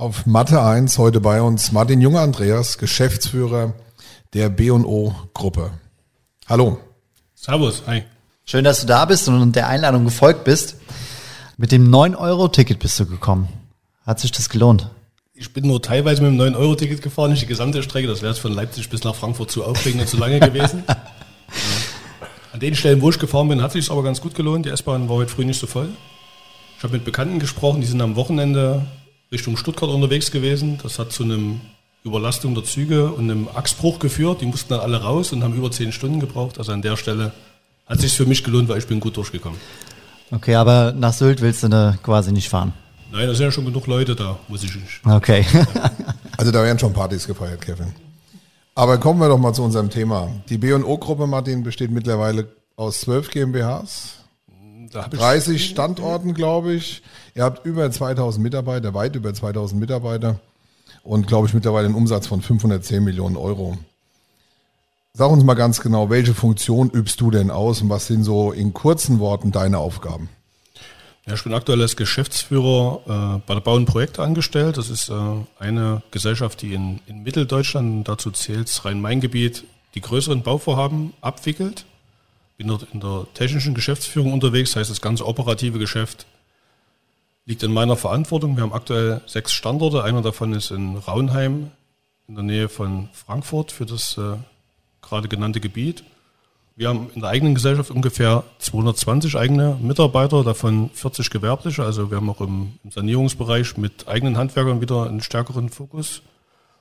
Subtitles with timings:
[0.00, 0.96] auf Mathe 1.
[0.96, 3.74] Heute bei uns Martin Junge Andreas, Geschäftsführer
[4.32, 5.72] der B&O Gruppe.
[6.48, 6.78] Hallo.
[7.34, 8.04] Servus, hi.
[8.46, 10.76] Schön, dass du da bist und der Einladung gefolgt bist.
[11.58, 13.48] Mit dem 9-Euro-Ticket bist du gekommen.
[14.06, 14.88] Hat sich das gelohnt?
[15.34, 18.08] Ich bin nur teilweise mit dem 9-Euro-Ticket gefahren, nicht die gesamte Strecke.
[18.08, 20.82] Das wäre von Leipzig bis nach Frankfurt zu aufregend und zu lange gewesen.
[20.88, 20.96] ja.
[22.54, 24.64] An den Stellen, wo ich gefahren bin, hat sich aber ganz gut gelohnt.
[24.64, 25.90] Die S-Bahn war heute früh nicht so voll.
[26.78, 28.86] Ich habe mit Bekannten gesprochen, die sind am Wochenende
[29.32, 30.78] Richtung Stuttgart unterwegs gewesen.
[30.82, 31.60] Das hat zu einem
[32.04, 34.40] Überlastung der Züge und einem Achsbruch geführt.
[34.40, 36.58] Die mussten dann alle raus und haben über 10 Stunden gebraucht.
[36.58, 37.32] Also an der Stelle
[37.86, 39.58] hat sich für mich gelohnt, weil ich bin gut durchgekommen.
[40.30, 42.72] Okay, aber nach Sylt willst du ne, quasi nicht fahren.
[43.12, 45.00] Nein, da sind ja schon genug Leute da, muss ich nicht.
[45.04, 45.44] Okay.
[46.36, 47.92] Also da werden schon Partys gefeiert, Kevin.
[48.74, 50.30] Aber kommen wir doch mal zu unserem Thema.
[50.48, 54.19] Die B&O-Gruppe, Martin, besteht mittlerweile aus 12 GmbHs,
[54.90, 57.02] Da hab ich 30 Standorten, glaube ich.
[57.34, 60.40] Ihr habt über 2000 Mitarbeiter, weit über 2000 Mitarbeiter
[61.02, 63.78] und, glaube ich, mittlerweile einen Umsatz von 510 Millionen Euro.
[65.12, 68.52] Sag uns mal ganz genau, welche Funktion übst du denn aus und was sind so
[68.52, 70.28] in kurzen Worten deine Aufgaben?
[71.26, 73.00] Ja, ich bin aktuell als Geschäftsführer
[73.36, 74.78] äh, bei der Bau und Projekte angestellt.
[74.78, 75.14] Das ist äh,
[75.58, 81.84] eine Gesellschaft, die in, in Mitteldeutschland, dazu zählt Rhein-Main-Gebiet, die größeren Bauvorhaben abwickelt.
[82.60, 86.26] Bin dort in der technischen Geschäftsführung unterwegs, heißt das ganze operative Geschäft
[87.46, 88.54] liegt in meiner Verantwortung.
[88.54, 90.04] Wir haben aktuell sechs Standorte.
[90.04, 91.70] Einer davon ist in Raunheim
[92.28, 94.36] in der Nähe von Frankfurt für das äh,
[95.00, 96.04] gerade genannte Gebiet.
[96.76, 101.82] Wir haben in der eigenen Gesellschaft ungefähr 220 eigene Mitarbeiter, davon 40 gewerbliche.
[101.82, 106.20] Also wir haben auch im, im Sanierungsbereich mit eigenen Handwerkern wieder einen stärkeren Fokus.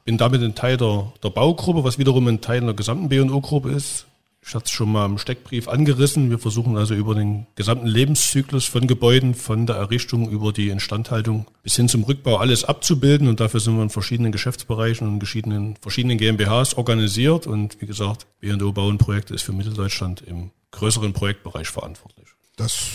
[0.04, 4.08] Bin damit ein Teil der, der Baugruppe, was wiederum ein Teil der gesamten B&O-Gruppe ist.
[4.42, 6.30] Ich hatte es schon mal im Steckbrief angerissen.
[6.30, 11.46] Wir versuchen also über den gesamten Lebenszyklus von Gebäuden, von der Errichtung über die Instandhaltung
[11.62, 13.28] bis hin zum Rückbau alles abzubilden.
[13.28, 17.48] Und dafür sind wir in verschiedenen Geschäftsbereichen und in verschiedenen, verschiedenen GmbHs organisiert.
[17.48, 22.30] Und wie gesagt, B&O Bau und Projekte ist für Mitteldeutschland im größeren Projektbereich verantwortlich.
[22.56, 22.88] Das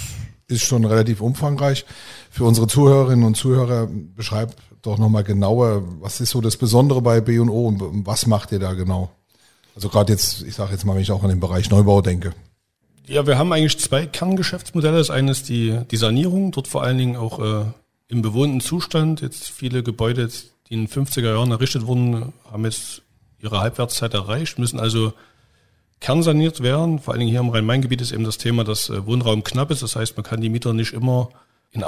[0.48, 1.84] ist schon relativ umfangreich.
[2.30, 7.20] Für unsere Zuhörerinnen und Zuhörer beschreibt doch nochmal genauer, was ist so das Besondere bei
[7.20, 9.10] B&O und was macht ihr da genau?
[9.74, 12.32] Also gerade jetzt, ich sage jetzt mal, wenn ich auch an den Bereich Neubau denke.
[13.06, 14.96] Ja, wir haben eigentlich zwei Kerngeschäftsmodelle.
[14.96, 17.64] Das eine ist die, die Sanierung, dort vor allen Dingen auch äh,
[18.08, 19.20] im bewohnten Zustand.
[19.20, 23.02] Jetzt viele Gebäude, die in den 50er Jahren errichtet wurden, haben jetzt
[23.40, 25.12] ihre Halbwertszeit erreicht, müssen also
[26.00, 26.98] kernsaniert werden.
[26.98, 29.82] Vor allen Dingen hier im Rhein-Main-Gebiet ist eben das Thema, dass äh, Wohnraum knapp ist.
[29.82, 31.28] Das heißt, man kann die Mieter nicht immer
[31.72, 31.84] in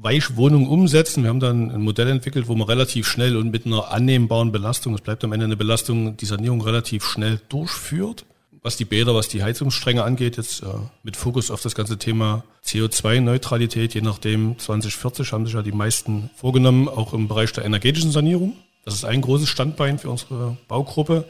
[0.00, 1.22] Ausweichwohnungen umsetzen.
[1.22, 4.94] Wir haben dann ein Modell entwickelt, wo man relativ schnell und mit einer annehmbaren Belastung,
[4.94, 8.24] es bleibt am Ende eine Belastung, die Sanierung relativ schnell durchführt.
[8.62, 10.66] Was die Bäder, was die Heizungsstränge angeht, jetzt äh,
[11.02, 16.28] mit Fokus auf das ganze Thema CO2-Neutralität, je nachdem 2040 haben sich ja die meisten
[16.34, 18.54] vorgenommen, auch im Bereich der energetischen Sanierung.
[18.84, 21.24] Das ist ein großes Standbein für unsere Baugruppe.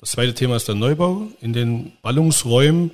[0.00, 2.90] Das zweite Thema ist der Neubau in den Ballungsräumen.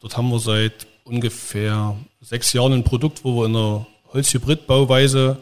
[0.00, 5.36] Dort haben wir seit ungefähr sechs Jahren ein Produkt, wo wir in einer Holzhybrid-Bauweise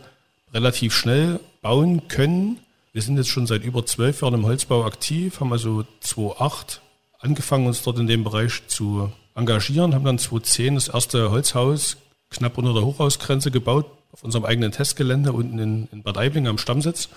[0.52, 2.58] relativ schnell bauen können.
[2.92, 6.80] Wir sind jetzt schon seit über zwölf Jahren im Holzbau aktiv, haben also 2008
[7.20, 11.96] angefangen, uns dort in dem Bereich zu engagieren, haben dann 2010 das erste Holzhaus
[12.30, 16.58] knapp unter der Hochhausgrenze gebaut, auf unserem eigenen Testgelände unten in, in Bad Aibling am
[16.58, 17.08] Stammsitz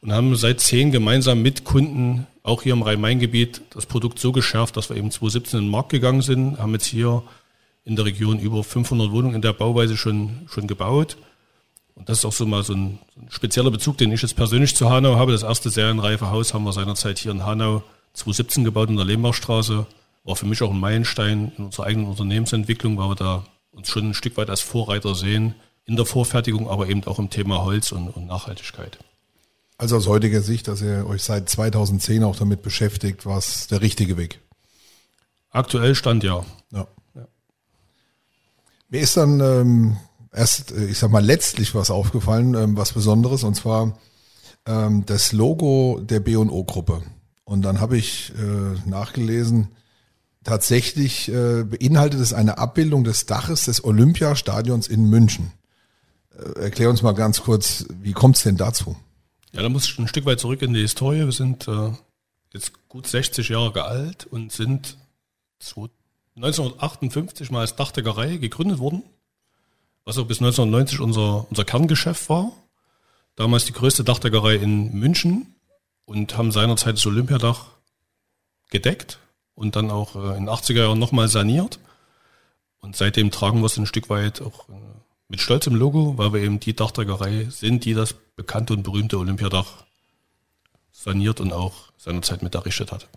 [0.00, 4.76] und haben seit zehn gemeinsam mit Kunden, auch hier im Rhein-Main-Gebiet, das Produkt so geschärft,
[4.76, 7.22] dass wir eben 2017 in den Markt gegangen sind, haben jetzt hier
[7.84, 11.16] in der Region über 500 Wohnungen in der Bauweise schon, schon gebaut.
[11.94, 14.36] Und das ist auch so mal so ein, so ein spezieller Bezug, den ich jetzt
[14.36, 15.32] persönlich zu Hanau habe.
[15.32, 17.82] Das erste serienreife Haus haben wir seinerzeit hier in Hanau
[18.14, 19.86] 2017 gebaut in der Lehmbachstraße.
[20.24, 24.10] War für mich auch ein Meilenstein in unserer eigenen Unternehmensentwicklung, weil wir da uns schon
[24.10, 25.54] ein Stück weit als Vorreiter sehen
[25.84, 28.98] in der Vorfertigung, aber eben auch im Thema Holz und, und Nachhaltigkeit.
[29.78, 34.16] Also aus heutiger Sicht, dass ihr euch seit 2010 auch damit beschäftigt, was der richtige
[34.16, 34.40] Weg.
[35.50, 36.44] Aktuell stand ja.
[36.70, 36.86] Ja.
[38.92, 39.96] Mir ist dann ähm,
[40.34, 43.98] erst, äh, ich sag mal, letztlich was aufgefallen, ähm, was Besonderes, und zwar
[44.66, 47.02] ähm, das Logo der B&O-Gruppe.
[47.44, 49.68] Und dann habe ich äh, nachgelesen,
[50.44, 55.52] tatsächlich äh, beinhaltet es eine Abbildung des Daches des Olympiastadions in München.
[56.36, 58.94] Äh, erklär uns mal ganz kurz, wie kommt es denn dazu?
[59.52, 61.24] Ja, da muss ich ein Stück weit zurück in die Historie.
[61.24, 61.92] Wir sind äh,
[62.52, 64.98] jetzt gut 60 Jahre alt und sind
[66.36, 69.02] 1958 mal als Dachdeckerei gegründet worden,
[70.04, 72.52] was auch bis 1990 unser, unser Kerngeschäft war.
[73.36, 75.54] Damals die größte Dachdeckerei in München
[76.04, 77.66] und haben seinerzeit das Olympiadach
[78.70, 79.18] gedeckt
[79.54, 81.78] und dann auch äh, in den 80er Jahren nochmal saniert.
[82.80, 84.72] Und seitdem tragen wir es ein Stück weit auch äh,
[85.28, 89.18] mit Stolz im Logo, weil wir eben die Dachdeckerei sind, die das bekannte und berühmte
[89.18, 89.84] Olympiadach
[90.90, 93.08] saniert und auch seinerzeit mit errichtet hat.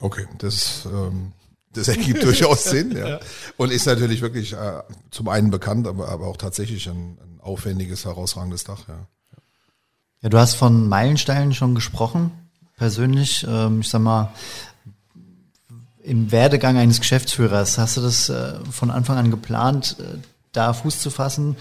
[0.00, 1.32] Okay, das, ähm,
[1.72, 2.96] das ergibt durchaus Sinn.
[2.96, 3.20] Ja.
[3.56, 8.04] Und ist natürlich wirklich äh, zum einen bekannt, aber, aber auch tatsächlich ein, ein aufwendiges,
[8.04, 8.88] herausragendes Dach.
[8.88, 9.06] Ja.
[10.22, 12.30] Ja, du hast von Meilensteinen schon gesprochen,
[12.76, 13.46] persönlich.
[13.48, 14.34] Ähm, ich sag mal,
[16.02, 20.18] im Werdegang eines Geschäftsführers, hast du das äh, von Anfang an geplant, äh,
[20.52, 21.56] da Fuß zu fassen,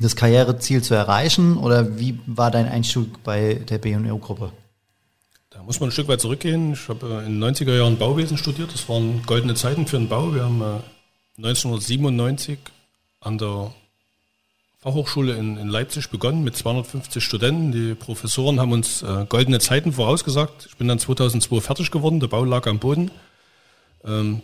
[0.00, 1.56] das Karriereziel zu erreichen?
[1.56, 4.52] Oder wie war dein Einstieg bei der B&O-Gruppe?
[5.54, 6.72] Da muss man ein Stück weit zurückgehen.
[6.72, 8.74] Ich habe äh, in den 90er Jahren Bauwesen studiert.
[8.74, 10.34] Das waren goldene Zeiten für den Bau.
[10.34, 10.60] Wir haben
[11.38, 12.58] 1997
[13.20, 13.72] an der
[14.80, 17.70] Fachhochschule in, in, Leipzig begonnen mit 250 Studenten.
[17.70, 20.66] Die Professoren haben uns äh, goldene Zeiten vorausgesagt.
[20.70, 23.12] Ich bin dann 2002 fertig geworden, der Bau lag am Boden.
[24.04, 24.42] Ähm,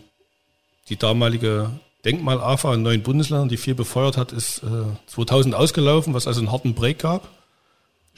[0.89, 1.73] die damalige
[2.05, 6.53] Denkmal-AFA in neuen Bundesländern, die viel befeuert hat, ist äh, 2000 ausgelaufen, was also einen
[6.53, 7.29] harten Break gab.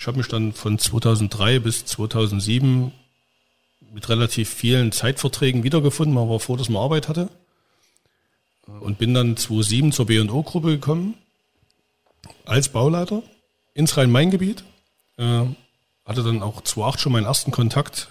[0.02, 2.90] Ich habe mich dann von 2003 bis 2007
[3.92, 6.12] mit relativ vielen Zeitverträgen wiedergefunden.
[6.12, 7.28] Man froh, dass man Arbeit hatte.
[8.80, 11.14] Und bin dann 2007 zur B&O-Gruppe gekommen
[12.44, 13.22] als Bauleiter
[13.74, 14.64] ins Rhein-Main-Gebiet.
[15.18, 15.44] Äh,
[16.04, 18.08] hatte dann auch 2008 schon meinen ersten Kontakt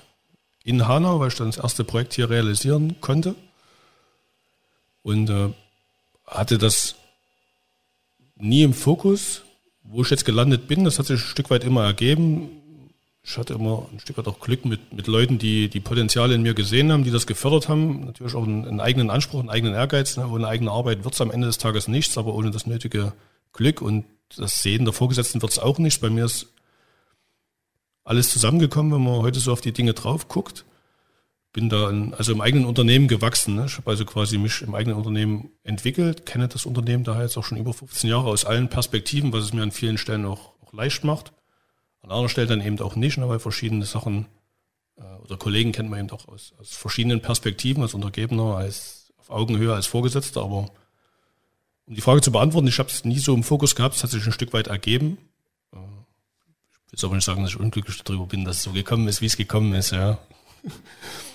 [0.63, 3.35] in Hanau, weil ich dann das erste Projekt hier realisieren konnte.
[5.03, 5.49] Und äh,
[6.25, 6.95] hatte das
[8.37, 9.41] nie im Fokus,
[9.91, 10.85] wo ich jetzt gelandet bin.
[10.85, 12.49] Das hat sich ein Stück weit immer ergeben.
[13.23, 16.41] Ich hatte immer ein Stück weit auch Glück mit, mit Leuten, die die Potenziale in
[16.41, 18.05] mir gesehen haben, die das gefördert haben.
[18.05, 20.17] Natürlich auch einen, einen eigenen Anspruch, einen eigenen Ehrgeiz.
[20.17, 20.27] Ne?
[20.27, 23.13] Ohne eigene Arbeit wird es am Ende des Tages nichts, aber ohne das nötige
[23.53, 24.05] Glück und
[24.37, 26.01] das Sehen der Vorgesetzten wird es auch nicht.
[26.01, 26.47] Bei mir ist
[28.03, 30.65] alles zusammengekommen, wenn man heute so auf die Dinge drauf guckt.
[31.53, 33.55] Bin da in, also im eigenen Unternehmen gewachsen.
[33.55, 33.65] Ne?
[33.65, 37.43] Ich habe also quasi mich im eigenen Unternehmen entwickelt, kenne das Unternehmen daher jetzt auch
[37.43, 40.71] schon über 15 Jahre aus allen Perspektiven, was es mir an vielen Stellen auch, auch
[40.71, 41.33] leicht macht.
[42.01, 44.27] An anderen Stellen dann eben auch nicht, ne, weil verschiedene Sachen
[44.97, 49.29] äh, oder Kollegen kennt man eben auch aus, aus verschiedenen Perspektiven, als Untergebener, als auf
[49.29, 50.71] Augenhöhe, als Vorgesetzter, aber
[51.85, 54.09] um die Frage zu beantworten, ich habe es nie so im Fokus gehabt, es hat
[54.09, 55.17] sich ein Stück weit ergeben.
[55.73, 55.77] Äh,
[56.93, 59.21] ich will aber nicht sagen, dass ich unglücklich darüber bin, dass es so gekommen ist,
[59.21, 60.17] wie es gekommen ist, ja.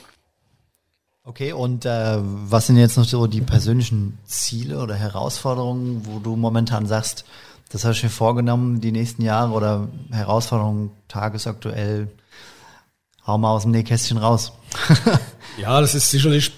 [1.29, 6.37] Okay, und äh, was sind jetzt noch so die persönlichen Ziele oder Herausforderungen, wo du
[6.37, 7.25] momentan sagst,
[7.69, 12.07] das habe ich mir vorgenommen, die nächsten Jahre oder Herausforderungen tagesaktuell,
[13.27, 14.53] hau mal aus dem Nähkästchen raus.
[15.59, 16.53] ja, das ist sicherlich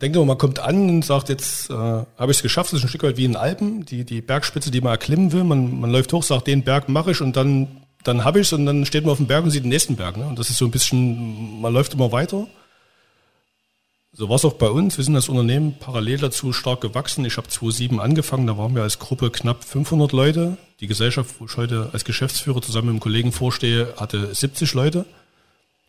[0.00, 2.86] denkt immer, man kommt an und sagt, jetzt äh, habe ich es geschafft, das ist
[2.86, 5.44] ein Stück weit wie in Alpen, die, die Bergspitze, die man erklimmen will.
[5.44, 8.52] Man, man läuft hoch, sagt, den Berg mache ich und dann, dann habe ich es
[8.54, 10.16] und dann steht man auf dem Berg und sieht den nächsten Berg.
[10.16, 10.26] Ne?
[10.26, 12.46] Und das ist so ein bisschen, man läuft immer weiter.
[14.18, 14.96] So war es auch bei uns.
[14.96, 17.24] Wir sind als Unternehmen parallel dazu stark gewachsen.
[17.24, 20.56] Ich habe 2007 angefangen, da waren wir als Gruppe knapp 500 Leute.
[20.80, 25.04] Die Gesellschaft, wo ich heute als Geschäftsführer zusammen mit einem Kollegen vorstehe, hatte 70 Leute.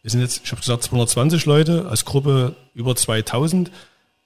[0.03, 3.71] Wir sind jetzt, ich habe gesagt, 220 Leute, als Gruppe über 2000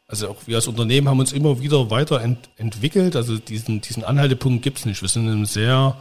[0.06, 3.16] also auch wir als Unternehmen haben uns immer wieder weiter ent entwickelt.
[3.16, 5.02] Also diesen, diesen Anhaltepunkt gibt es nicht.
[5.02, 5.96] Wir sind in einem sehr,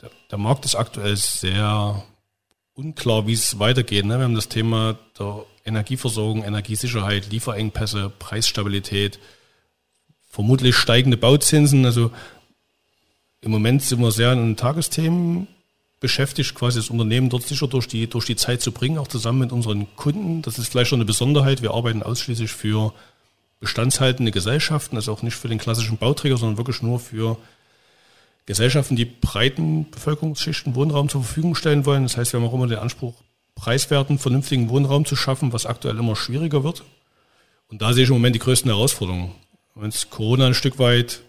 [0.00, 2.02] der, der, Markt ist aktuell sehr
[2.76, 4.04] unklar, wie es weitergeht.
[4.04, 4.18] Ne?
[4.18, 9.18] Wir haben das Thema der Energieversorgung, Energiesicherheit, Lieferengpässe, Preisstabilität,
[10.28, 11.86] vermutlich steigende Bauzinsen.
[11.86, 12.10] Also
[13.40, 15.48] im Moment sind wir sehr in den Tagesthemen
[16.00, 19.38] beschäftigt, quasi das Unternehmen dort sicher durch die, durch die Zeit zu bringen, auch zusammen
[19.38, 20.42] mit unseren Kunden.
[20.42, 21.62] Das ist vielleicht schon eine Besonderheit.
[21.62, 22.92] Wir arbeiten ausschließlich für
[23.58, 27.38] bestandshaltende Gesellschaften, also auch nicht für den klassischen Bauträger, sondern wirklich nur für
[28.46, 32.04] Gesellschaften, die breiten Bevölkerungsschichten Wohnraum zur Verfügung stellen wollen.
[32.04, 33.14] Das heißt, wir haben auch immer den Anspruch,
[33.54, 36.84] preiswerten, vernünftigen Wohnraum zu schaffen, was aktuell immer schwieriger wird.
[37.68, 39.32] Und da sehe ich im Moment die größten Herausforderungen.
[39.74, 41.22] Wenn es Corona ein Stück weit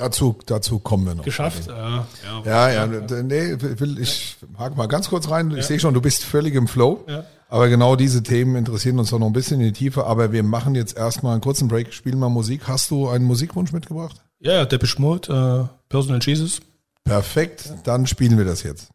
[0.00, 1.24] Dazu, dazu kommen wir noch.
[1.24, 2.06] Geschafft, ja.
[2.46, 3.22] Ja, ja, ja.
[3.22, 5.50] nee, will, ich hake mal ganz kurz rein.
[5.50, 5.62] Ich ja.
[5.62, 7.04] sehe schon, du bist völlig im Flow.
[7.06, 7.24] Ja.
[7.50, 10.06] Aber genau diese Themen interessieren uns auch noch ein bisschen in die Tiefe.
[10.06, 12.62] Aber wir machen jetzt erstmal einen kurzen Break, spielen mal Musik.
[12.66, 14.24] Hast du einen Musikwunsch mitgebracht?
[14.40, 16.60] Ja, ja, Depeche Mode, äh, Personal Jesus.
[17.04, 18.88] Perfekt, dann spielen wir das jetzt.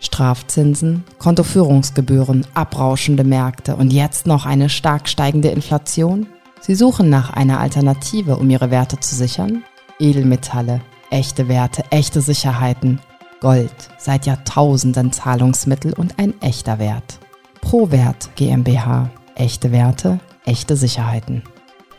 [0.00, 6.26] Strafzinsen, Kontoführungsgebühren, abrauschende Märkte und jetzt noch eine stark steigende Inflation?
[6.60, 9.64] Sie suchen nach einer Alternative, um ihre Werte zu sichern?
[9.98, 13.00] Edelmetalle, Echte Werte, echte Sicherheiten.
[13.40, 17.18] Gold, seit Jahrtausenden Zahlungsmittel und ein echter Wert.
[17.60, 19.10] ProWert GmbH.
[19.34, 21.42] Echte Werte, echte Sicherheiten.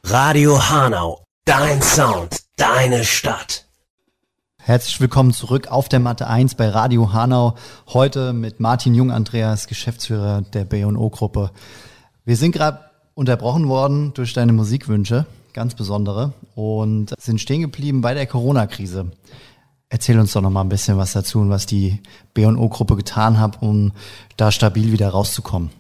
[0.05, 3.67] Radio Hanau, dein Sound, deine Stadt.
[4.63, 7.57] Herzlich willkommen zurück auf der Matte 1 bei Radio Hanau.
[7.89, 11.51] Heute mit Martin Jung Andreas, Geschäftsführer der B&O-Gruppe.
[12.25, 12.81] Wir sind gerade
[13.13, 19.11] unterbrochen worden durch deine Musikwünsche, ganz besondere, und sind stehen geblieben bei der Corona-Krise.
[19.89, 22.03] Erzähl uns doch noch mal ein bisschen was dazu und was die
[22.35, 23.93] B&O-Gruppe getan hat, um
[24.37, 25.71] da stabil wieder rauszukommen.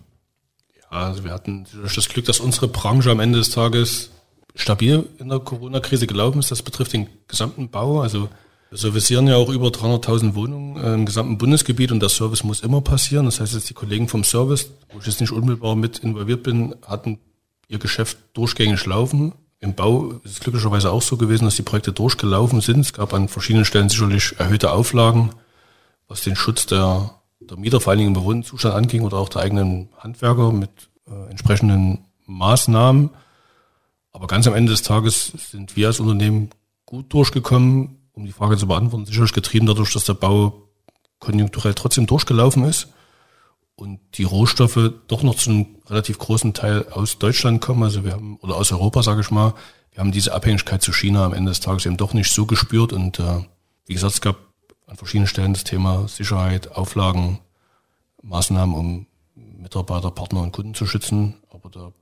[0.80, 4.10] Ja, also wir hatten das Glück, dass unsere Branche am Ende des Tages
[4.54, 6.50] stabil in der Corona-Krise gelaufen ist.
[6.50, 8.00] Das betrifft den gesamten Bau.
[8.00, 8.30] Also
[8.70, 12.60] wir servicieren ja auch über 300.000 Wohnungen äh, im gesamten Bundesgebiet und der Service muss
[12.60, 13.26] immer passieren.
[13.26, 16.74] Das heißt, dass die Kollegen vom Service, wo ich jetzt nicht unmittelbar mit involviert bin,
[16.86, 17.18] hatten
[17.68, 19.34] ihr Geschäft durchgängig laufen.
[19.60, 22.80] Im Bau ist es glücklicherweise auch so gewesen, dass die Projekte durchgelaufen sind.
[22.80, 25.30] Es gab an verschiedenen Stellen sicherlich erhöhte Auflagen,
[26.08, 29.28] was den Schutz der, der Mieter, vor allen Dingen im bewohnten Zustand anging oder auch
[29.28, 30.70] der eigenen Handwerker mit
[31.08, 33.10] äh, entsprechenden Maßnahmen.
[34.12, 36.50] Aber ganz am Ende des Tages sind wir als Unternehmen
[36.84, 40.68] gut durchgekommen um die Frage zu beantworten, sicherlich getrieben dadurch, dass der Bau
[41.18, 42.88] konjunkturell trotzdem durchgelaufen ist
[43.74, 48.12] und die Rohstoffe doch noch zu einem relativ großen Teil aus Deutschland kommen, also wir
[48.12, 49.54] haben, oder aus Europa, sage ich mal,
[49.92, 52.92] wir haben diese Abhängigkeit zu China am Ende des Tages eben doch nicht so gespürt.
[52.92, 53.44] Und äh,
[53.86, 54.36] wie gesagt, es gab
[54.86, 57.38] an verschiedenen Stellen das Thema Sicherheit, Auflagen,
[58.22, 61.92] Maßnahmen, um Mitarbeiter, Partner und Kunden zu schützen, aber da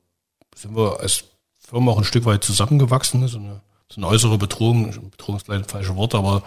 [0.56, 1.24] sind wir als
[1.60, 5.64] Firma auch ein Stück weit zusammengewachsen, so eine so eine äußere Bedrohung, Bedrohung ist vielleicht
[5.64, 6.42] ein falsches Wort, aber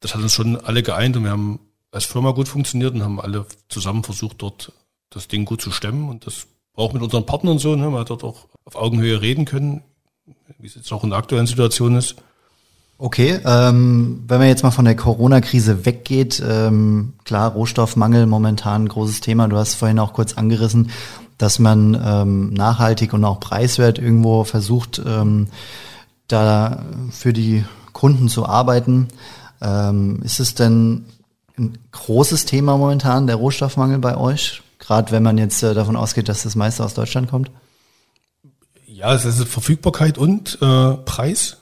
[0.00, 1.16] das hat uns schon alle geeint.
[1.16, 4.72] Und wir haben als Firma gut funktioniert und haben alle zusammen versucht, dort
[5.10, 6.08] das Ding gut zu stemmen.
[6.08, 6.46] Und das
[6.78, 9.82] auch mit unseren Partnern so, ne, weil wir dort auch auf Augenhöhe reden können,
[10.58, 12.16] wie es jetzt auch in der aktuellen Situation ist.
[13.00, 18.88] Okay, ähm, wenn man jetzt mal von der Corona-Krise weggeht, ähm, klar, Rohstoffmangel momentan ein
[18.88, 19.46] großes Thema.
[19.46, 20.90] Du hast vorhin auch kurz angerissen,
[21.36, 25.48] dass man ähm, nachhaltig und auch preiswert irgendwo versucht, ähm,
[26.26, 29.08] da für die Kunden zu arbeiten.
[29.60, 31.06] Ähm, ist es denn
[31.56, 34.62] ein großes Thema momentan, der Rohstoffmangel bei euch?
[34.88, 37.50] Gerade wenn man jetzt äh, davon ausgeht, dass das meiste aus Deutschland kommt?
[38.86, 41.58] Ja, es ist Verfügbarkeit und äh, Preis.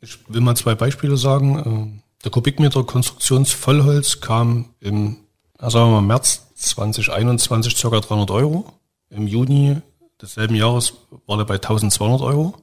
[0.00, 1.98] Ich will mal zwei Beispiele sagen.
[1.98, 5.16] Äh, der Kubikmeter Konstruktionsvollholz kam im,
[5.58, 7.88] sagen wir mal, März 2021 ca.
[7.88, 8.72] 300 Euro.
[9.10, 9.78] Im Juni
[10.22, 10.92] desselben Jahres
[11.26, 12.54] war er bei 1200 Euro.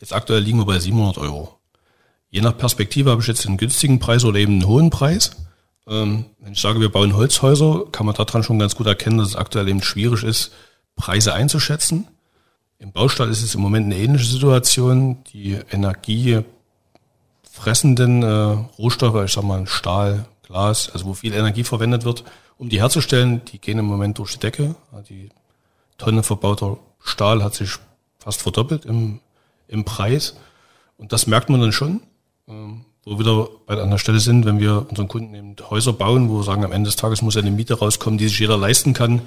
[0.00, 1.60] Jetzt aktuell liegen wir bei 700 Euro.
[2.28, 5.30] Je nach Perspektive habe ich jetzt einen günstigen Preis oder eben einen hohen Preis.
[5.86, 9.28] Ähm, wenn ich sage, wir bauen Holzhäuser, kann man daran schon ganz gut erkennen, dass
[9.28, 10.52] es aktuell eben schwierig ist,
[10.96, 12.08] Preise einzuschätzen.
[12.78, 15.22] Im Baustall ist es im Moment eine ähnliche Situation.
[15.32, 22.24] Die energiefressenden äh, Rohstoffe, ich sag mal Stahl, Glas, also wo viel Energie verwendet wird,
[22.58, 24.74] um die herzustellen, die gehen im Moment durch die Decke.
[25.08, 25.30] Die
[25.98, 27.70] Tonne verbauter Stahl hat sich
[28.18, 29.20] fast verdoppelt im
[29.70, 30.36] im Preis.
[30.98, 32.02] Und das merkt man dann schon,
[32.48, 36.28] ähm, wo wir wieder bei einer Stelle sind, wenn wir unseren Kunden eben Häuser bauen,
[36.28, 38.92] wo wir sagen, am Ende des Tages muss eine Miete rauskommen, die sich jeder leisten
[38.92, 39.22] kann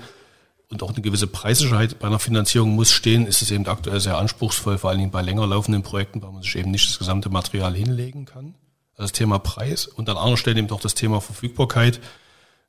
[0.69, 4.17] und auch eine gewisse Preissicherheit bei einer Finanzierung muss stehen, ist es eben aktuell sehr
[4.17, 7.29] anspruchsvoll, vor allen Dingen bei länger laufenden Projekten, weil man sich eben nicht das gesamte
[7.29, 8.55] Material hinlegen kann.
[8.93, 11.99] Also das Thema Preis und an anderer Stelle eben auch das Thema Verfügbarkeit.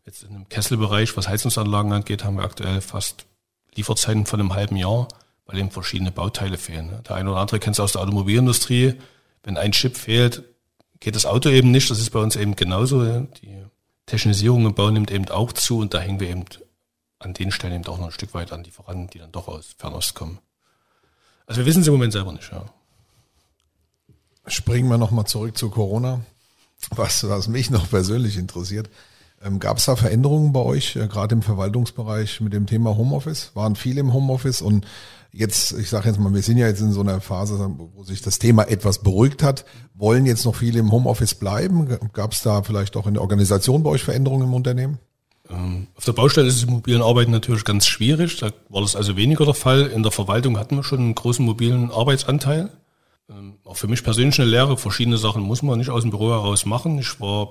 [0.06, 3.26] Jetzt in dem Kesselbereich, was Heizungsanlagen angeht, haben wir aktuell fast
[3.74, 5.08] Lieferzeiten von einem halben Jahr
[5.46, 7.02] weil eben verschiedene Bauteile fehlen.
[7.08, 8.94] Der eine oder andere kennt es aus der Automobilindustrie.
[9.42, 10.42] Wenn ein Chip fehlt,
[11.04, 11.90] geht das Auto eben nicht.
[11.90, 13.04] Das ist bei uns eben genauso.
[13.42, 13.64] Die
[14.06, 16.44] Technisierung im Bau nimmt eben auch zu und da hängen wir eben
[17.18, 19.74] an den Stellen eben auch noch ein Stück weit an Lieferanten, die dann doch aus
[19.78, 20.38] Fernost kommen.
[21.46, 22.64] Also wir wissen es im Moment selber nicht, ja.
[24.46, 26.20] Springen wir nochmal zurück zu Corona.
[26.90, 28.90] Was, was mich noch persönlich interessiert.
[29.42, 33.52] Ähm, Gab es da Veränderungen bei euch, äh, gerade im Verwaltungsbereich mit dem Thema Homeoffice?
[33.54, 34.86] Waren viele im Homeoffice und
[35.34, 38.22] jetzt, ich sage jetzt mal, wir sind ja jetzt in so einer Phase, wo sich
[38.22, 39.64] das Thema etwas beruhigt hat.
[39.94, 41.98] Wollen jetzt noch viele im Homeoffice bleiben?
[42.12, 44.98] Gab es da vielleicht auch in der Organisation bei euch Veränderungen im Unternehmen?
[45.50, 48.38] Ähm, auf der Baustelle ist im mobilen Arbeiten natürlich ganz schwierig.
[48.38, 49.88] Da war das also weniger der Fall.
[49.88, 52.70] In der Verwaltung hatten wir schon einen großen mobilen Arbeitsanteil.
[53.28, 54.78] Ähm, auch für mich persönlich eine Lehre.
[54.78, 56.98] Verschiedene Sachen muss man nicht aus dem Büro heraus machen.
[56.98, 57.48] Ich war,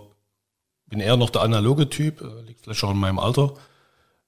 [0.88, 3.54] bin eher noch der analoge Typ, äh, liegt vielleicht auch in meinem Alter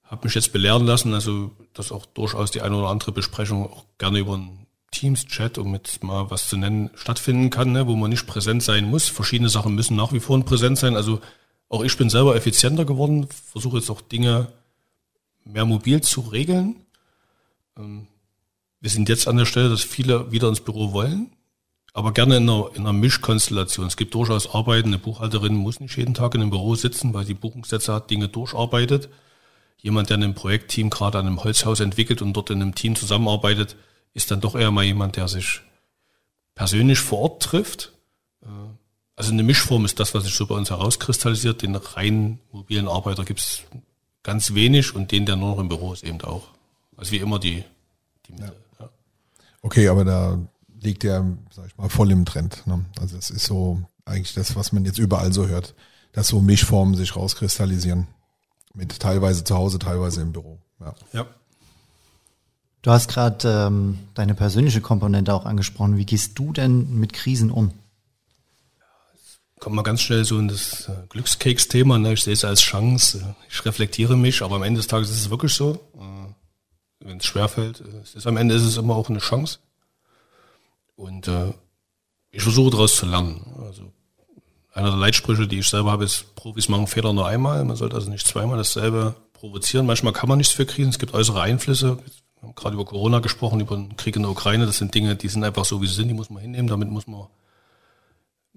[0.05, 3.85] habe mich jetzt belehren lassen, also dass auch durchaus die eine oder andere Besprechung auch
[3.97, 8.09] gerne über einen Teams-Chat, um jetzt mal was zu nennen, stattfinden kann, ne, wo man
[8.09, 9.09] nicht präsent sein muss.
[9.09, 10.95] Verschiedene Sachen müssen nach wie vor präsent sein.
[10.95, 11.19] Also
[11.69, 14.47] auch ich bin selber effizienter geworden, versuche jetzt auch Dinge
[15.43, 16.77] mehr mobil zu regeln.
[17.77, 18.07] Ähm,
[18.79, 21.31] wir sind jetzt an der Stelle, dass viele wieder ins Büro wollen,
[21.93, 23.87] aber gerne in einer, in einer Mischkonstellation.
[23.87, 27.25] Es gibt durchaus Arbeiten, eine Buchhalterin muss nicht jeden Tag in einem Büro sitzen, weil
[27.25, 29.09] die Buchungssätze hat, Dinge durcharbeitet.
[29.85, 32.95] Jemand, der in einem Projektteam gerade an einem Holzhaus entwickelt und dort in einem Team
[32.95, 33.75] zusammenarbeitet,
[34.15, 35.61] ist dann doch eher mal jemand, der sich
[36.55, 37.91] persönlich vor Ort trifft.
[38.41, 38.47] Äh,
[39.15, 41.61] also eine Mischform ist das, was sich so bei uns herauskristallisiert.
[41.61, 43.61] Den rein mobilen Arbeiter gibt es
[44.23, 46.47] ganz wenig und den, der nur noch im Büro ist, eben auch.
[46.97, 47.63] Also wie immer die,
[48.25, 48.55] die Mitte.
[48.79, 48.89] Ja.
[49.61, 50.39] Okay, aber da
[50.81, 52.65] liegt ja, sag ich mal, voll im Trend.
[52.65, 52.83] Ne?
[52.99, 55.75] Also es ist so eigentlich das, was man jetzt überall so hört,
[56.11, 58.07] dass so Mischformen sich rauskristallisieren.
[58.75, 60.59] Mit teilweise zu Hause, teilweise im Büro.
[60.79, 60.95] Ja.
[61.13, 61.25] ja.
[62.81, 65.97] Du hast gerade ähm, deine persönliche Komponente auch angesprochen.
[65.97, 67.71] Wie gehst du denn mit Krisen um?
[69.59, 71.97] Kommt mal ganz schnell so in das äh, Glückskeks-Thema.
[71.97, 72.13] Ne?
[72.13, 73.35] Ich sehe es als Chance.
[73.49, 75.79] Ich reflektiere mich, aber am Ende des Tages ist es wirklich so.
[75.95, 79.59] Äh, Wenn es schwerfällt, äh, es ist, am Ende ist es immer auch eine Chance.
[80.95, 81.53] Und äh,
[82.29, 83.41] ich versuche daraus zu lernen.
[83.65, 83.91] Also
[84.75, 87.63] einer der Leitsprüche, die ich selber habe, ist, Profis machen Fehler nur einmal.
[87.63, 89.85] Man sollte also nicht zweimal dasselbe provozieren.
[89.85, 90.89] Manchmal kann man nichts für Krisen.
[90.89, 91.97] Es gibt äußere Einflüsse.
[91.97, 94.65] Wir haben gerade über Corona gesprochen, über den Krieg in der Ukraine.
[94.65, 96.09] Das sind Dinge, die sind einfach so, wie sie sind.
[96.09, 96.67] Die muss man hinnehmen.
[96.67, 97.27] Damit muss man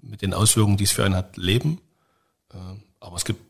[0.01, 1.79] mit den Auswirkungen, die es für einen hat, leben.
[2.53, 2.57] Äh,
[2.99, 3.41] aber es gibt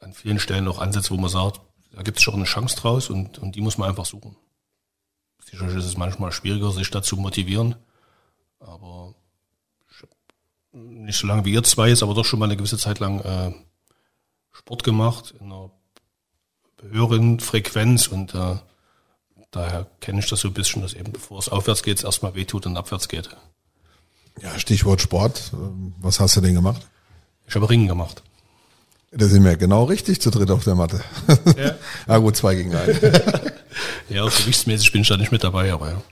[0.00, 1.60] an vielen Stellen auch Ansätze, wo man sagt,
[1.92, 4.36] da gibt es schon eine Chance draus und, und die muss man einfach suchen.
[5.44, 7.76] Sicherlich ist es manchmal schwieriger, sich dazu motivieren.
[8.58, 9.14] Aber
[10.74, 13.20] nicht so lange wie ihr zwei ist, aber doch schon mal eine gewisse Zeit lang
[13.20, 13.52] äh,
[14.52, 15.70] Sport gemacht in einer
[16.90, 18.56] höheren Frequenz und äh,
[19.50, 22.34] daher kenne ich das so ein bisschen, dass eben bevor es aufwärts geht, es erstmal
[22.34, 23.30] wehtut und abwärts geht.
[24.42, 25.52] Ja, Stichwort Sport.
[26.00, 26.82] Was hast du denn gemacht?
[27.46, 28.22] Ich habe Ringen gemacht.
[29.12, 31.00] Da sind wir genau richtig zu dritt auf der Matte.
[31.56, 31.76] Ja,
[32.08, 32.98] ja gut, zwei gegen einen.
[34.08, 36.02] ja, gewichtsmäßig bin ich da nicht mit dabei, aber ja.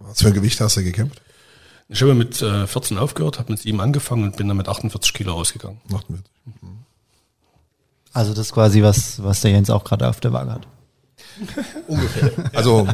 [0.00, 1.20] Was für ein Gewicht hast du gekämpft?
[1.88, 5.12] Ich habe mit 14 äh, aufgehört, habe mit 7 angefangen und bin dann mit 48
[5.12, 5.80] Kilo rausgegangen.
[5.92, 6.24] 48.
[6.46, 6.78] Mhm.
[8.12, 10.66] Also das ist quasi was, was der Jens auch gerade auf der Waage hat.
[11.88, 12.30] Ungefähr.
[12.52, 12.86] Also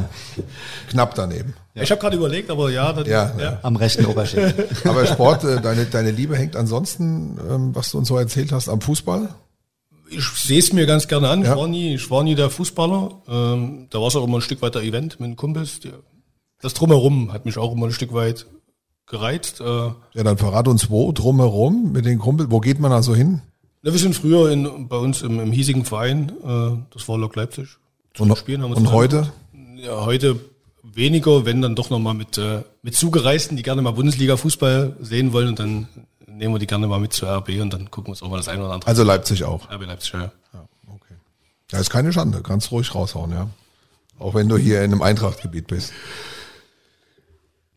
[0.89, 1.53] knapp daneben.
[1.75, 1.83] Ja.
[1.83, 3.59] Ich habe gerade überlegt, aber ja, das, ja, ja.
[3.61, 4.67] Am rechten Oberschenkel.
[4.83, 8.67] Aber Sport, äh, deine, deine Liebe hängt ansonsten, ähm, was du uns so erzählt hast,
[8.67, 9.29] am Fußball?
[10.09, 11.43] Ich sehe es mir ganz gerne an.
[11.43, 11.51] Ja.
[11.53, 13.11] Ich, war nie, ich war nie der Fußballer.
[13.27, 15.79] Ähm, da war es auch immer ein Stück weiter Event mit den Kumpels.
[16.61, 18.47] Das Drumherum hat mich auch immer ein Stück weit
[19.07, 19.61] gereizt.
[19.61, 22.49] Äh, ja, dann verrat uns wo drumherum mit den Kumpels.
[22.51, 23.41] Wo geht man da so hin?
[23.83, 27.35] Na, wir sind früher in, bei uns im, im hiesigen Verein, äh, das war Lok
[27.35, 27.77] Leipzig.
[28.17, 29.31] Und, spielen, haben und heute?
[29.77, 30.39] Ja, heute
[30.83, 35.47] weniger, wenn dann doch nochmal mit, äh, mit Zugereisten, die gerne mal Bundesliga-Fußball sehen wollen
[35.49, 35.87] und dann
[36.27, 38.37] nehmen wir die gerne mal mit zur RB und dann gucken wir uns auch mal
[38.37, 38.87] das eine oder andere.
[38.87, 39.69] Also Leipzig auch.
[39.71, 40.31] RB Leipzig, ja.
[40.53, 41.15] ja okay.
[41.71, 43.47] Ja, ist keine Schande, kannst ruhig raushauen, ja.
[44.19, 45.93] Auch wenn du hier in einem Eintrachtgebiet bist.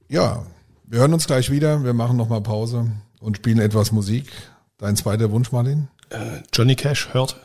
[0.08, 0.44] Ja,
[0.84, 1.84] wir hören uns gleich wieder.
[1.84, 4.30] Wir machen nochmal Pause und spielen etwas Musik.
[4.78, 5.88] Dein zweiter Wunsch, Martin?
[6.10, 7.36] Äh, Johnny Cash hört.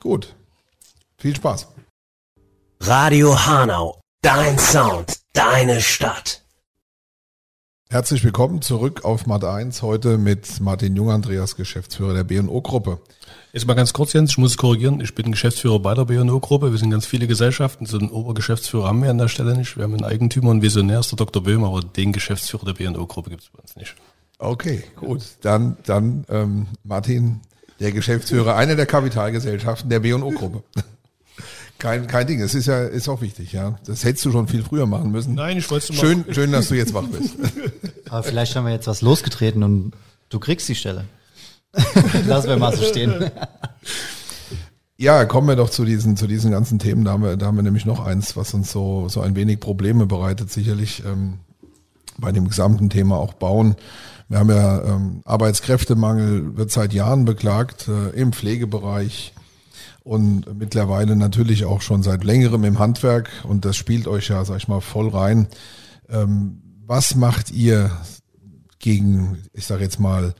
[0.00, 0.34] Gut.
[1.16, 1.68] Viel Spaß.
[2.80, 4.00] Radio Hanau.
[4.22, 5.18] Dein Sound.
[5.32, 6.44] Deine Stadt.
[7.90, 9.80] Herzlich willkommen zurück auf Mat 1.
[9.80, 13.00] Heute mit Martin Jung, Andreas, Geschäftsführer der B&O-Gruppe.
[13.54, 15.00] Jetzt mal ganz kurz, Jens, ich muss es korrigieren.
[15.00, 16.70] Ich bin Geschäftsführer bei der B&O-Gruppe.
[16.70, 17.86] Wir sind ganz viele Gesellschaften.
[17.86, 19.78] So einen Obergeschäftsführer haben wir an der Stelle nicht.
[19.78, 21.42] Wir haben einen Eigentümer und Visionär, ist der Dr.
[21.42, 23.94] Böhm, aber den Geschäftsführer der B&O-Gruppe gibt es bei uns nicht.
[24.38, 25.22] Okay, gut.
[25.40, 27.40] Dann, dann ähm, Martin,
[27.80, 30.62] der Geschäftsführer einer der Kapitalgesellschaften der B&O-Gruppe.
[31.78, 33.78] Kein, kein Ding, es ist ja ist auch wichtig, ja.
[33.86, 35.34] Das hättest du schon viel früher machen müssen.
[35.34, 35.92] Nein, ich wollte.
[35.92, 37.36] Schön, schön, dass du jetzt wach bist.
[38.10, 39.92] Aber vielleicht haben wir jetzt was losgetreten und
[40.28, 41.04] du kriegst die Stelle.
[42.26, 43.30] Lassen wir mal so stehen.
[45.00, 47.04] Ja, kommen wir doch zu diesen, zu diesen ganzen Themen.
[47.04, 49.60] Da haben wir, da haben wir nämlich noch eins, was uns so, so ein wenig
[49.60, 51.34] Probleme bereitet, sicherlich ähm,
[52.18, 53.76] bei dem gesamten Thema auch Bauen.
[54.28, 59.34] Wir haben ja ähm, Arbeitskräftemangel, wird seit Jahren beklagt äh, im Pflegebereich
[60.08, 63.28] und mittlerweile natürlich auch schon seit längerem im Handwerk.
[63.46, 65.48] Und das spielt euch ja, sag ich mal, voll rein.
[66.08, 67.90] Ähm, was macht ihr
[68.78, 70.34] gegen, ich sage jetzt mal,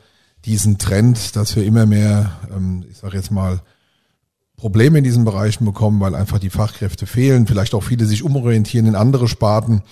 [0.47, 3.61] diesen Trend, dass wir immer mehr, ähm, ich sage jetzt mal,
[4.57, 8.87] Probleme in diesen Bereichen bekommen, weil einfach die Fachkräfte fehlen, vielleicht auch viele sich umorientieren
[8.87, 9.83] in andere Sparten.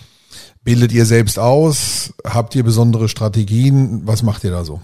[0.64, 2.14] Bildet ihr selbst aus?
[2.24, 4.06] Habt ihr besondere Strategien?
[4.06, 4.80] Was macht ihr da so?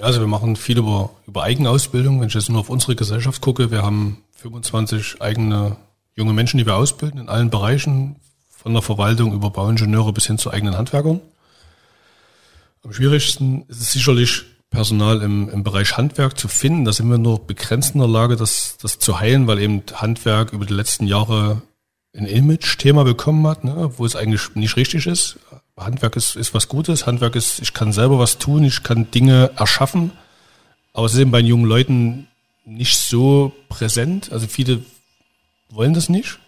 [0.00, 2.20] Ja, also wir machen viel über, über Eigenausbildung.
[2.20, 5.76] Wenn ich jetzt nur auf unsere Gesellschaft gucke, wir haben 25 eigene
[6.14, 8.16] junge Menschen, die wir ausbilden in allen Bereichen,
[8.48, 11.20] von der Verwaltung über Bauingenieure bis hin zu eigenen Handwerkern.
[12.82, 16.86] Am schwierigsten ist es sicherlich Personal im, im Bereich Handwerk zu finden.
[16.86, 20.54] Da sind wir nur begrenzt in der Lage, das, das zu heilen, weil eben Handwerk
[20.54, 21.60] über die letzten Jahre
[22.16, 25.38] ein Image-Thema bekommen hat, ne, wo es eigentlich nicht richtig ist.
[25.84, 27.06] Handwerk ist, ist was Gutes.
[27.06, 30.12] Handwerk ist, ich kann selber was tun, ich kann Dinge erschaffen.
[30.96, 32.26] Eben bei jungen Leuten
[32.64, 34.32] nicht so präsent.
[34.32, 34.82] Also viele
[35.70, 36.38] wollen das nicht.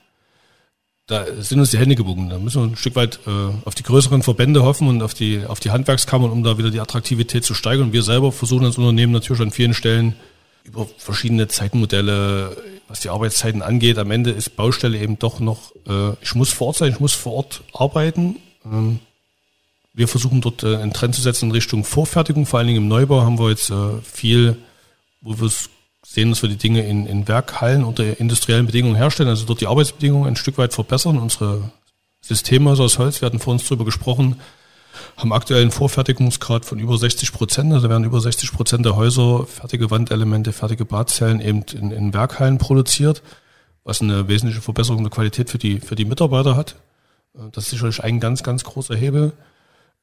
[1.07, 2.29] Da sind uns die Hände gebunden.
[2.29, 3.31] Da müssen wir ein Stück weit äh,
[3.65, 6.81] auf die größeren Verbände hoffen und auf die, auf die Handwerkskammern, um da wieder die
[6.81, 7.87] Attraktivität zu steigern.
[7.87, 10.15] Und wir selber versuchen als Unternehmen natürlich an vielen Stellen
[10.65, 12.57] über verschiedene Zeitmodelle,
[12.89, 13.99] was die Arbeitszeiten angeht.
[13.99, 17.15] Am Ende ist Baustelle eben doch noch, äh, ich muss vor Ort sein, ich muss
[17.15, 18.37] vor Ort arbeiten.
[18.65, 19.01] Ähm,
[19.95, 22.47] wir versuchen dort äh, einen Trend zu setzen in Richtung Vorfertigung.
[22.47, 24.57] Vor allen Dingen im Neubau haben wir jetzt äh, viel,
[25.21, 25.51] wo wir
[26.05, 29.67] sehen, dass wir die Dinge in, in Werkhallen unter industriellen Bedingungen herstellen, also dort die
[29.67, 31.19] Arbeitsbedingungen ein Stück weit verbessern.
[31.19, 31.71] Unsere
[32.21, 34.41] Systeme aus Holz, wir hatten vor uns darüber gesprochen,
[35.17, 37.73] haben aktuell einen Vorfertigungsgrad von über 60 Prozent.
[37.73, 42.59] Also werden über 60 Prozent der Häuser fertige Wandelemente, fertige Badzellen eben in, in Werkhallen
[42.59, 43.23] produziert,
[43.85, 46.77] was eine wesentliche Verbesserung der Qualität für die, für die Mitarbeiter hat.
[47.53, 49.33] Das ist sicherlich ein ganz, ganz großer Hebel.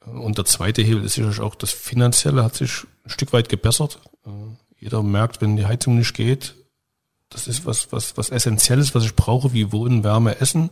[0.05, 3.99] Und der zweite Hebel ist sicherlich auch das Finanzielle hat sich ein Stück weit gebessert.
[4.79, 6.55] Jeder merkt, wenn die Heizung nicht geht,
[7.29, 10.69] das ist was, was, was Essentielles, was ich brauche, wie Wohnen, Wärme, Essen.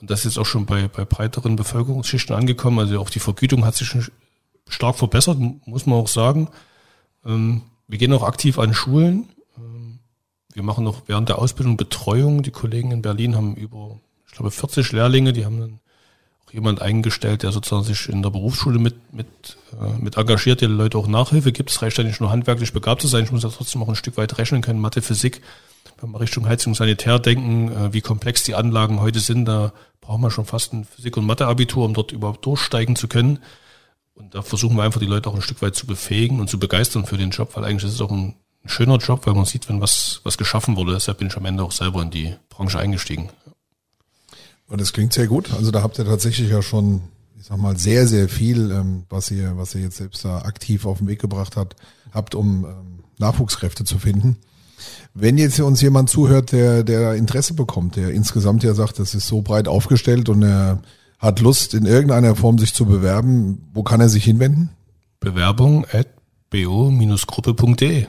[0.00, 2.78] Und das ist auch schon bei, bei breiteren Bevölkerungsschichten angekommen.
[2.78, 3.92] Also auch die Vergütung hat sich
[4.68, 6.48] stark verbessert, muss man auch sagen.
[7.24, 9.28] Ähm, wir gehen auch aktiv an Schulen.
[9.58, 9.98] Ähm,
[10.52, 12.42] wir machen noch während der Ausbildung Betreuung.
[12.42, 15.80] Die Kollegen in Berlin haben über, ich glaube, 40 Lehrlinge, die haben dann
[16.52, 19.26] jemand eingestellt, der sozusagen sich in der Berufsschule mit, mit,
[19.80, 21.70] äh, mit engagiert, der Leute auch Nachhilfe gibt.
[21.70, 23.96] Es reicht ja nicht nur handwerklich begabt zu sein, ich muss ja trotzdem auch ein
[23.96, 25.40] Stück weit rechnen können, Mathe, Physik.
[26.00, 30.22] Wenn wir Richtung Heizung Sanitär denken, äh, wie komplex die Anlagen heute sind, da brauchen
[30.22, 33.38] wir schon fast ein Physik- und Mathe-Abitur, um dort überhaupt durchsteigen zu können.
[34.14, 36.58] Und da versuchen wir einfach die Leute auch ein Stück weit zu befähigen und zu
[36.58, 38.34] begeistern für den Job, weil eigentlich ist es auch ein,
[38.64, 40.92] ein schöner Job, weil man sieht, wenn was, was geschaffen wurde.
[40.92, 43.30] Deshalb bin ich am Ende auch selber in die Branche eingestiegen.
[44.70, 45.52] Und das klingt sehr gut.
[45.52, 47.02] Also da habt ihr tatsächlich ja schon,
[47.38, 50.86] ich sag mal, sehr, sehr viel, ähm, was ihr, was ihr jetzt selbst da aktiv
[50.86, 51.76] auf den Weg gebracht habt,
[52.12, 54.36] habt, um ähm, Nachwuchskräfte zu finden.
[55.12, 59.26] Wenn jetzt uns jemand zuhört, der, der Interesse bekommt, der insgesamt ja sagt, das ist
[59.26, 60.80] so breit aufgestellt und er
[61.18, 64.70] hat Lust, in irgendeiner Form sich zu bewerben, wo kann er sich hinwenden?
[65.18, 66.06] Bewerbung at
[66.48, 68.06] bo-gruppe.de.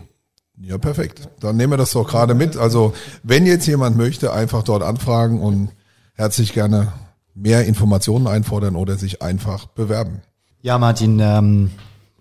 [0.62, 1.28] Ja, perfekt.
[1.40, 2.56] Dann nehmen wir das doch gerade mit.
[2.56, 2.94] Also,
[3.24, 5.72] wenn jetzt jemand möchte, einfach dort anfragen und
[6.22, 6.94] herzlich gerne
[7.34, 10.22] mehr Informationen einfordern oder sich einfach bewerben.
[10.62, 11.72] Ja, Martin, ähm,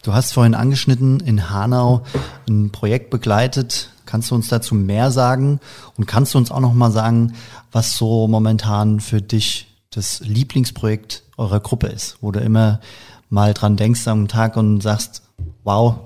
[0.02, 2.04] du hast vorhin angeschnitten, in Hanau
[2.48, 3.90] ein Projekt begleitet.
[4.06, 5.60] Kannst du uns dazu mehr sagen?
[5.98, 7.34] Und kannst du uns auch noch mal sagen,
[7.72, 12.80] was so momentan für dich das Lieblingsprojekt eurer Gruppe ist, wo du immer
[13.28, 15.22] mal dran denkst am Tag und sagst,
[15.62, 15.96] wow,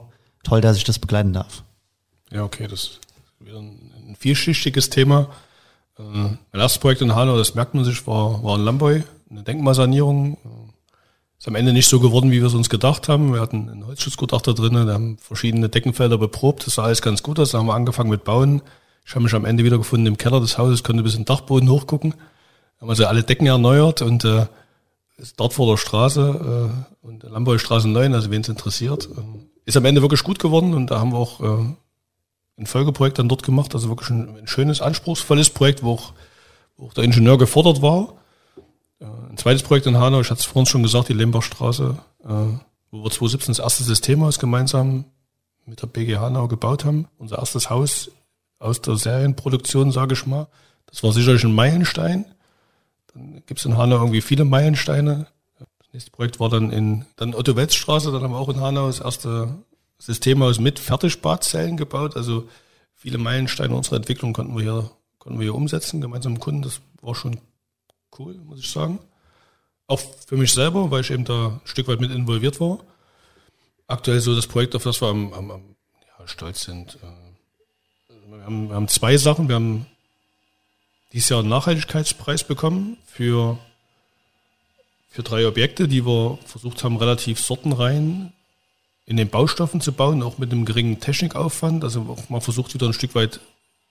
[0.42, 1.62] toll, dass ich das begleiten darf.
[2.32, 3.00] Ja, okay, das ist
[3.38, 5.28] wieder ein vielschichtiges Thema.
[5.98, 9.42] Äh, mein erstes Projekt in Hanau, das merkt man sich, war, war in Lamboy, eine
[9.42, 10.38] Denkmalsanierung.
[11.38, 13.32] Ist am Ende nicht so geworden, wie wir es uns gedacht haben.
[13.34, 17.38] Wir hatten einen Holzschutzgutachter drin, wir haben verschiedene Deckenfelder beprobt, das sah alles ganz gut
[17.38, 17.50] aus.
[17.50, 18.62] Da haben wir angefangen mit Bauen.
[19.04, 21.26] Ich habe mich am Ende wieder gefunden im Keller des Hauses, konnte bis in den
[21.26, 22.14] Dachboden hochgucken.
[22.80, 24.46] Haben also alle Decken erneuert und äh,
[25.18, 29.08] ist dort vor der Straße äh, und Lamboy Straße 9, also wen es interessiert.
[29.14, 29.20] Äh,
[29.66, 31.74] ist am Ende wirklich gut geworden und da haben wir auch äh,
[32.56, 36.12] ein Folgeprojekt dann dort gemacht, also wirklich ein, ein schönes, anspruchsvolles Projekt, wo auch,
[36.76, 38.14] wo auch der Ingenieur gefordert war.
[39.00, 42.28] Äh, ein zweites Projekt in Hanau, ich hatte es vorhin schon gesagt, die Lembachstraße, äh,
[42.90, 45.04] wo wir 2017 das erste Systemhaus gemeinsam
[45.66, 47.08] mit der BG Hanau gebaut haben.
[47.18, 48.10] Unser erstes Haus
[48.58, 50.46] aus der Serienproduktion, sage ich mal.
[50.86, 52.24] Das war sicherlich ein Meilenstein.
[53.12, 55.26] Dann gibt es in Hanau irgendwie viele Meilensteine.
[55.58, 59.00] Das nächste Projekt war dann in dann Otto-Wetz-Straße, dann haben wir auch in Hanau das
[59.00, 59.54] erste
[59.98, 62.16] Systemhaus mit Fertigbadzellen gebaut.
[62.16, 62.48] Also
[62.94, 66.62] viele Meilensteine unserer Entwicklung konnten wir hier, konnten wir hier umsetzen, gemeinsam mit Kunden.
[66.62, 67.40] Das war schon
[68.18, 68.98] cool, muss ich sagen.
[69.86, 72.78] Auch für mich selber, weil ich eben da ein Stück weit mit involviert war.
[73.86, 75.76] Aktuell so das Projekt, auf das wir am, am, am
[76.18, 76.98] ja, stolz sind.
[77.02, 79.48] Äh, wir haben, wir haben zwei Sachen.
[79.48, 79.86] Wir haben
[81.12, 83.58] dieses Jahr einen Nachhaltigkeitspreis bekommen für,
[85.08, 88.32] für drei Objekte, die wir versucht haben, relativ sortenrein
[89.06, 91.84] in den Baustoffen zu bauen, auch mit einem geringen Technikaufwand.
[91.84, 93.40] Also mal versucht wieder ein Stück weit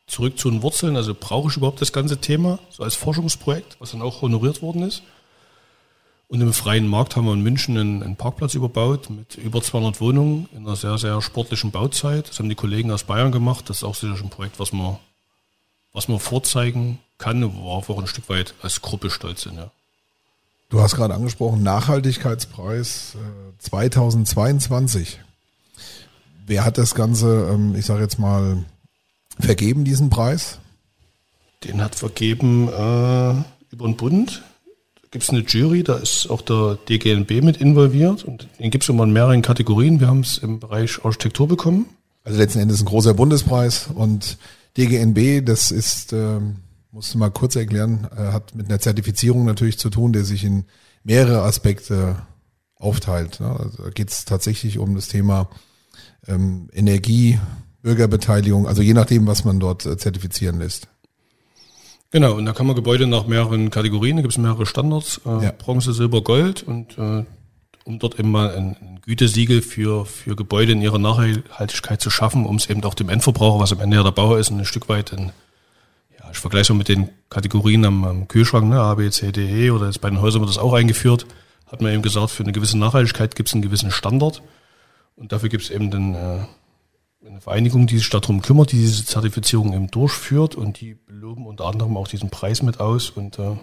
[0.07, 0.95] zurück zu den Wurzeln.
[0.95, 4.83] Also brauche ich überhaupt das ganze Thema, so als Forschungsprojekt, was dann auch honoriert worden
[4.83, 5.03] ist.
[6.27, 10.49] Und im freien Markt haben wir in München einen, Parkplatz überbaut mit über 200 Wohnungen
[10.51, 12.29] in einer sehr, sehr sportlichen Bauzeit.
[12.29, 13.69] Das haben die Kollegen aus Bayern gemacht.
[13.69, 14.97] Das ist auch sicher ein Projekt, was man,
[15.91, 19.57] was man vorzeigen kann, worauf wir auch ein Stück weit als Gruppe stolz sind.
[19.57, 19.69] Ja.
[20.73, 23.15] Du hast gerade angesprochen, Nachhaltigkeitspreis
[23.59, 25.19] 2022.
[26.47, 28.65] wer hat das Ganze, ähm, ich sage jetzt mal,
[29.39, 30.57] vergeben, diesen Preis?
[31.63, 32.71] Den hat vergeben äh,
[33.69, 34.41] über den Bund.
[34.95, 38.83] Da gibt es eine Jury, da ist auch der DGNB mit involviert und den gibt
[38.83, 39.99] es immer in mehreren Kategorien.
[39.99, 41.85] Wir haben es im Bereich Architektur bekommen.
[42.23, 44.39] Also letzten Endes ein großer Bundespreis und
[44.75, 46.55] DGNB, das ist, ähm,
[46.93, 50.43] musst du mal kurz erklären, äh, hat mit einer Zertifizierung natürlich zu tun, der sich
[50.43, 50.65] in
[51.03, 52.17] mehrere Aspekte
[52.75, 53.39] aufteilt.
[53.39, 53.49] Ne?
[53.49, 55.49] Also da geht es tatsächlich um das Thema
[56.27, 57.39] ähm, Energie,
[57.81, 60.87] Bürgerbeteiligung, also je nachdem, was man dort äh, zertifizieren lässt.
[62.11, 65.45] Genau, und da kann man Gebäude nach mehreren Kategorien, da gibt es mehrere Standards, äh,
[65.45, 65.51] Ja.
[65.51, 67.25] Bronze, Silber, Gold und äh,
[67.85, 72.45] um dort eben mal ein, ein Gütesiegel für, für Gebäude in ihrer Nachhaltigkeit zu schaffen,
[72.45, 74.87] um es eben auch dem Endverbraucher, was am Ende ja der Bauer ist, ein Stück
[74.89, 75.31] weit in, ja,
[76.33, 79.85] ich vergleiche mit den Kategorien am, am Kühlschrank, ne, A, B, C, D, E oder
[79.85, 81.27] jetzt bei den Häusern wird das auch eingeführt,
[81.67, 84.41] hat man eben gesagt, für eine gewisse Nachhaltigkeit gibt es einen gewissen Standard.
[85.15, 86.39] Und dafür gibt es eben den, äh,
[87.25, 90.55] eine Vereinigung, die sich darum kümmert, die diese Zertifizierung eben durchführt.
[90.55, 93.11] Und die beloben unter anderem auch diesen Preis mit aus.
[93.11, 93.55] Und äh,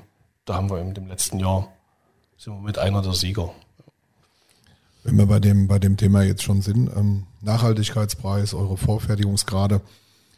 [0.44, 1.68] da haben wir eben im letzten Jahr
[2.36, 3.52] sind wir mit einer der Sieger.
[5.02, 9.80] Wenn wir bei dem, bei dem Thema jetzt schon sind, ähm, Nachhaltigkeitspreis, eure Vorfertigungsgrade,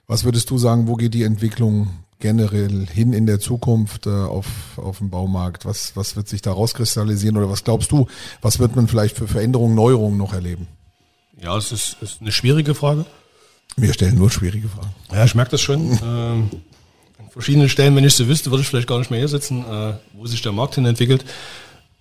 [0.06, 1.88] was würdest du sagen, wo geht die Entwicklung
[2.22, 5.66] generell hin in der Zukunft äh, auf, auf dem Baumarkt?
[5.66, 8.06] Was, was wird sich da rauskristallisieren oder was glaubst du,
[8.40, 10.68] was wird man vielleicht für Veränderungen, Neuerungen noch erleben?
[11.38, 13.04] Ja, es ist, ist eine schwierige Frage.
[13.76, 14.94] Wir stellen nur schwierige Fragen.
[15.12, 15.80] Ja, ich merke das schon.
[16.04, 16.50] ähm,
[17.18, 19.64] an verschiedenen Stellen, wenn ich so wüsste, würde ich vielleicht gar nicht mehr hier sitzen,
[19.64, 21.24] äh, wo sich der Markt hin entwickelt.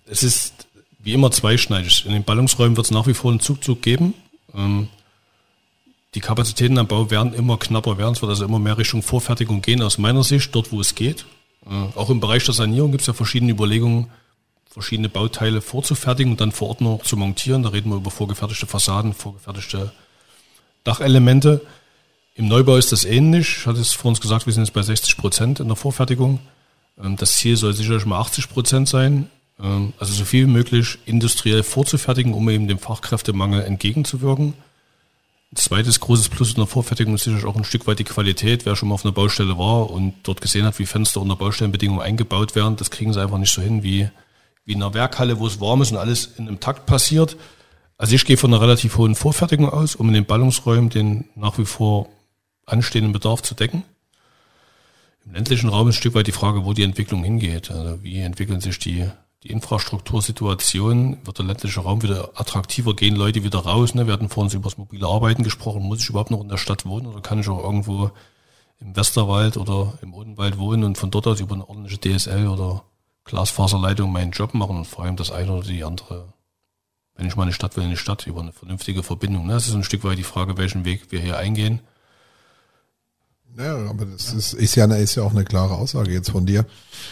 [0.06, 0.54] Es ist
[1.00, 2.06] wie immer zweischneidig.
[2.06, 4.14] In den Ballungsräumen wird es nach wie vor einen Zugzug geben.
[4.54, 4.88] Ähm,
[6.14, 8.12] die Kapazitäten am Bau werden immer knapper werden.
[8.12, 11.24] Es wird also immer mehr Richtung Vorfertigung gehen, aus meiner Sicht, dort wo es geht.
[11.66, 14.08] Äh, auch im Bereich der Sanierung gibt es ja verschiedene Überlegungen,
[14.68, 17.62] verschiedene Bauteile vorzufertigen und dann vor Ort noch zu montieren.
[17.62, 19.92] Da reden wir über vorgefertigte Fassaden, vorgefertigte
[20.84, 21.60] Dachelemente.
[22.34, 23.58] Im Neubau ist das ähnlich.
[23.58, 26.40] Ich hatte es vor uns gesagt, wir sind jetzt bei 60 Prozent in der Vorfertigung.
[27.02, 29.30] Ähm, Das Ziel soll sicherlich mal 80 Prozent sein.
[29.62, 34.54] Ähm, Also so viel wie möglich industriell vorzufertigen, um eben dem Fachkräftemangel entgegenzuwirken.
[35.54, 38.64] Zweites großes Plus in der Vorfertigung ist sicherlich auch ein Stück weit die Qualität.
[38.64, 42.00] Wer schon mal auf einer Baustelle war und dort gesehen hat, wie Fenster unter Baustellenbedingungen
[42.00, 44.08] eingebaut werden, das kriegen sie einfach nicht so hin wie,
[44.64, 47.36] wie in einer Werkhalle, wo es warm ist und alles in einem Takt passiert.
[47.98, 51.58] Also ich gehe von einer relativ hohen Vorfertigung aus, um in den Ballungsräumen den nach
[51.58, 52.08] wie vor
[52.64, 53.84] anstehenden Bedarf zu decken.
[55.26, 57.70] Im ländlichen Raum ist ein Stück weit die Frage, wo die Entwicklung hingeht.
[57.70, 59.06] Also wie entwickeln sich die,
[59.42, 61.18] die Infrastruktursituation?
[61.24, 62.94] Wird der ländliche Raum wieder attraktiver?
[62.94, 63.94] Gehen Leute wieder raus?
[63.94, 64.06] Ne?
[64.06, 65.82] Wir hatten vorhin über das mobile Arbeiten gesprochen.
[65.82, 68.10] Muss ich überhaupt noch in der Stadt wohnen oder kann ich auch irgendwo
[68.80, 72.84] im Westerwald oder im Odenwald wohnen und von dort aus über eine ordentliche DSL oder
[73.24, 76.32] Glasfaserleitung meinen Job machen und vor allem das eine oder die andere
[77.16, 79.46] wenn ich mal eine Stadt will, eine Stadt über eine vernünftige Verbindung.
[79.46, 79.54] ne?
[79.54, 81.80] Das ist ein Stück weit die Frage, welchen Weg wir hier eingehen.
[83.56, 86.64] Ja, aber das ist, ist, ja, ist ja auch eine klare Aussage jetzt von dir,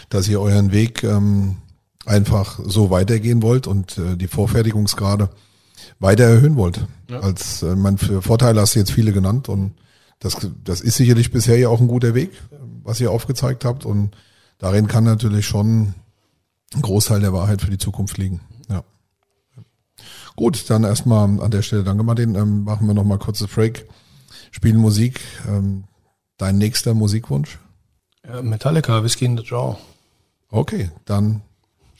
[0.09, 1.57] dass ihr euren Weg ähm,
[2.05, 5.29] einfach so weitergehen wollt und äh, die Vorfertigungsgrade
[5.99, 6.85] weiter erhöhen wollt.
[7.09, 9.73] Als äh, man für Vorteile hast du jetzt viele genannt und
[10.19, 13.85] das, das ist sicherlich bisher ja auch ein guter Weg, äh, was ihr aufgezeigt habt
[13.85, 14.15] und
[14.57, 15.93] darin kann natürlich schon
[16.73, 18.41] ein Großteil der Wahrheit für die Zukunft liegen.
[18.69, 18.83] Ja.
[20.35, 22.35] Gut, dann erstmal an der Stelle danke Martin.
[22.35, 23.87] Ähm, machen wir noch mal kurzes Break,
[24.51, 25.19] spielen Musik.
[25.47, 25.83] Ähm,
[26.37, 27.59] dein nächster Musikwunsch?
[28.25, 29.77] Ja, Metallica, Whiskey in the Jar.
[30.49, 31.41] Okay, dann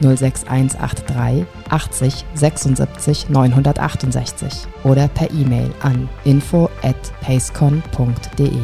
[0.00, 8.62] 06183 80 76 968 oder per E-Mail an info at pacecon.de.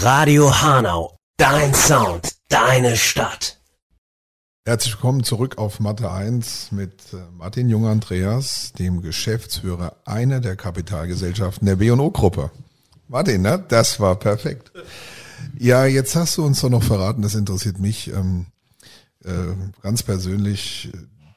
[0.00, 3.58] Radio Hanau, dein Sound, deine Stadt.
[4.66, 10.56] Herzlich willkommen zurück auf Mathe 1 mit äh, Martin Jung Andreas, dem Geschäftsführer einer der
[10.56, 12.50] Kapitalgesellschaften der B&O-Gruppe.
[13.08, 13.62] Martin, ne?
[13.68, 14.72] das war perfekt.
[15.58, 18.46] Ja, jetzt hast du uns doch noch verraten, das interessiert mich ähm,
[19.24, 19.30] äh,
[19.82, 20.90] ganz persönlich.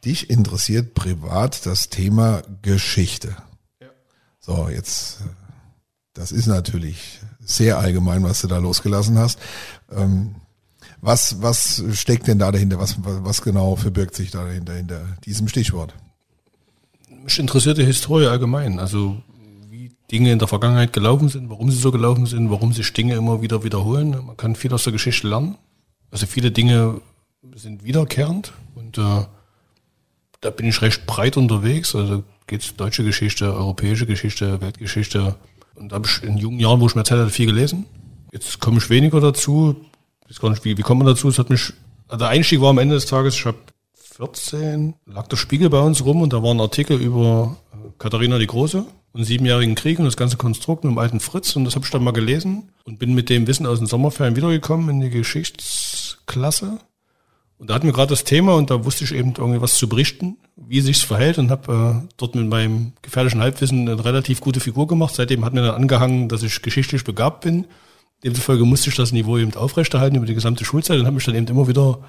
[0.06, 3.36] Dich interessiert privat das Thema Geschichte.
[4.40, 5.20] So, jetzt,
[6.14, 9.40] das ist natürlich sehr allgemein, was du da losgelassen hast.
[9.92, 10.36] Ähm,
[11.02, 12.80] was, was steckt denn da dahinter?
[12.80, 15.94] Was, was, genau verbirgt sich da dahinter, hinter diesem Stichwort?
[17.24, 18.80] Mich interessiert die Historie allgemein.
[18.80, 19.22] Also
[20.12, 23.42] Dinge in der Vergangenheit gelaufen sind, warum sie so gelaufen sind, warum sich Dinge immer
[23.42, 24.12] wieder wiederholen.
[24.26, 25.58] Man kann viel aus der Geschichte lernen.
[26.12, 27.02] Also viele Dinge
[27.56, 29.26] sind wiederkehrend und äh,
[30.40, 31.94] da bin ich recht breit unterwegs.
[31.94, 35.36] Also geht's deutsche Geschichte, europäische Geschichte, Weltgeschichte.
[35.76, 37.86] Und da habe ich in jungen Jahren, wo ich mehr Zeit hatte, viel gelesen.
[38.32, 39.76] Jetzt komme ich weniger dazu.
[40.30, 41.28] Ich weiß nicht, wie, wie kommt man dazu?
[41.28, 41.74] Es hat mich,
[42.08, 43.58] also der Einstieg war am Ende des Tages, ich habe
[44.16, 48.38] 14, lag der Spiegel bei uns rum und da war ein Artikel über äh, Katharina
[48.38, 48.86] die Große
[49.18, 51.92] und Siebenjährigen Krieg und das ganze Konstrukt mit dem alten Fritz und das habe ich
[51.92, 56.80] dann mal gelesen und bin mit dem Wissen aus den Sommerferien wiedergekommen in die Geschichtsklasse.
[57.58, 59.90] Und da hatten wir gerade das Thema und da wusste ich eben irgendwie was zu
[59.90, 64.60] berichten, wie sich's verhält und habe äh, dort mit meinem gefährlichen Halbwissen eine relativ gute
[64.60, 65.16] Figur gemacht.
[65.16, 67.66] Seitdem hat mir dann angehangen, dass ich geschichtlich begabt bin.
[68.24, 71.36] Demzufolge musste ich das Niveau eben aufrechterhalten über die gesamte Schulzeit und habe mich dann
[71.36, 72.00] eben immer wieder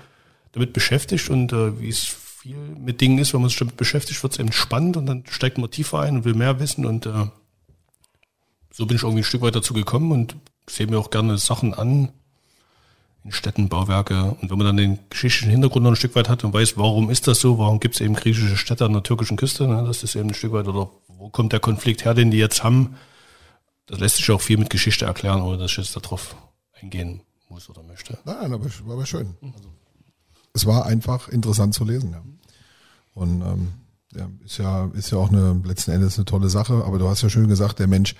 [0.53, 4.23] damit beschäftigt und äh, wie es viel mit Dingen ist, wenn man sich damit beschäftigt,
[4.23, 7.07] wird es eben spannend und dann steigt man tiefer ein und will mehr wissen und
[7.07, 7.27] äh,
[8.73, 10.37] so bin ich irgendwie ein Stück weit dazu gekommen und
[10.69, 12.13] sehe mir auch gerne Sachen an
[13.25, 16.45] in Städten, Bauwerke und wenn man dann den geschichtlichen Hintergrund noch ein Stück weit hat
[16.45, 19.37] und weiß, warum ist das so, warum gibt es eben griechische Städte an der türkischen
[19.37, 22.31] Küste, ne, das ist eben ein Stück weit oder wo kommt der Konflikt her, den
[22.31, 22.97] die jetzt haben,
[23.87, 26.37] das lässt sich auch viel mit Geschichte erklären, ohne dass ich jetzt darauf
[26.81, 28.17] eingehen muss oder möchte.
[28.25, 29.35] Nein, aber, aber schön.
[29.43, 29.71] Also,
[30.55, 32.13] es war einfach interessant zu lesen.
[32.13, 32.23] Ja.
[33.15, 33.69] Und ähm,
[34.15, 36.85] ja, ist ja ist ja auch eine letzten Endes eine tolle Sache.
[36.85, 38.15] Aber du hast ja schön gesagt, der Mensch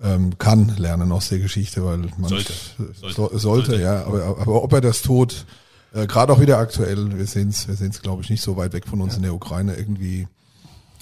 [0.00, 2.52] ähm, kann lernen aus der Geschichte, weil man Sollte.
[2.76, 3.38] sollte, Sollte.
[3.38, 4.04] sollte, ja.
[4.04, 5.46] Aber, aber ob er das tut,
[5.94, 8.56] äh, gerade auch wieder aktuell, wir sehen es, wir sehen es, glaube ich, nicht so
[8.56, 9.76] weit weg von uns in der Ukraine.
[9.76, 10.26] Irgendwie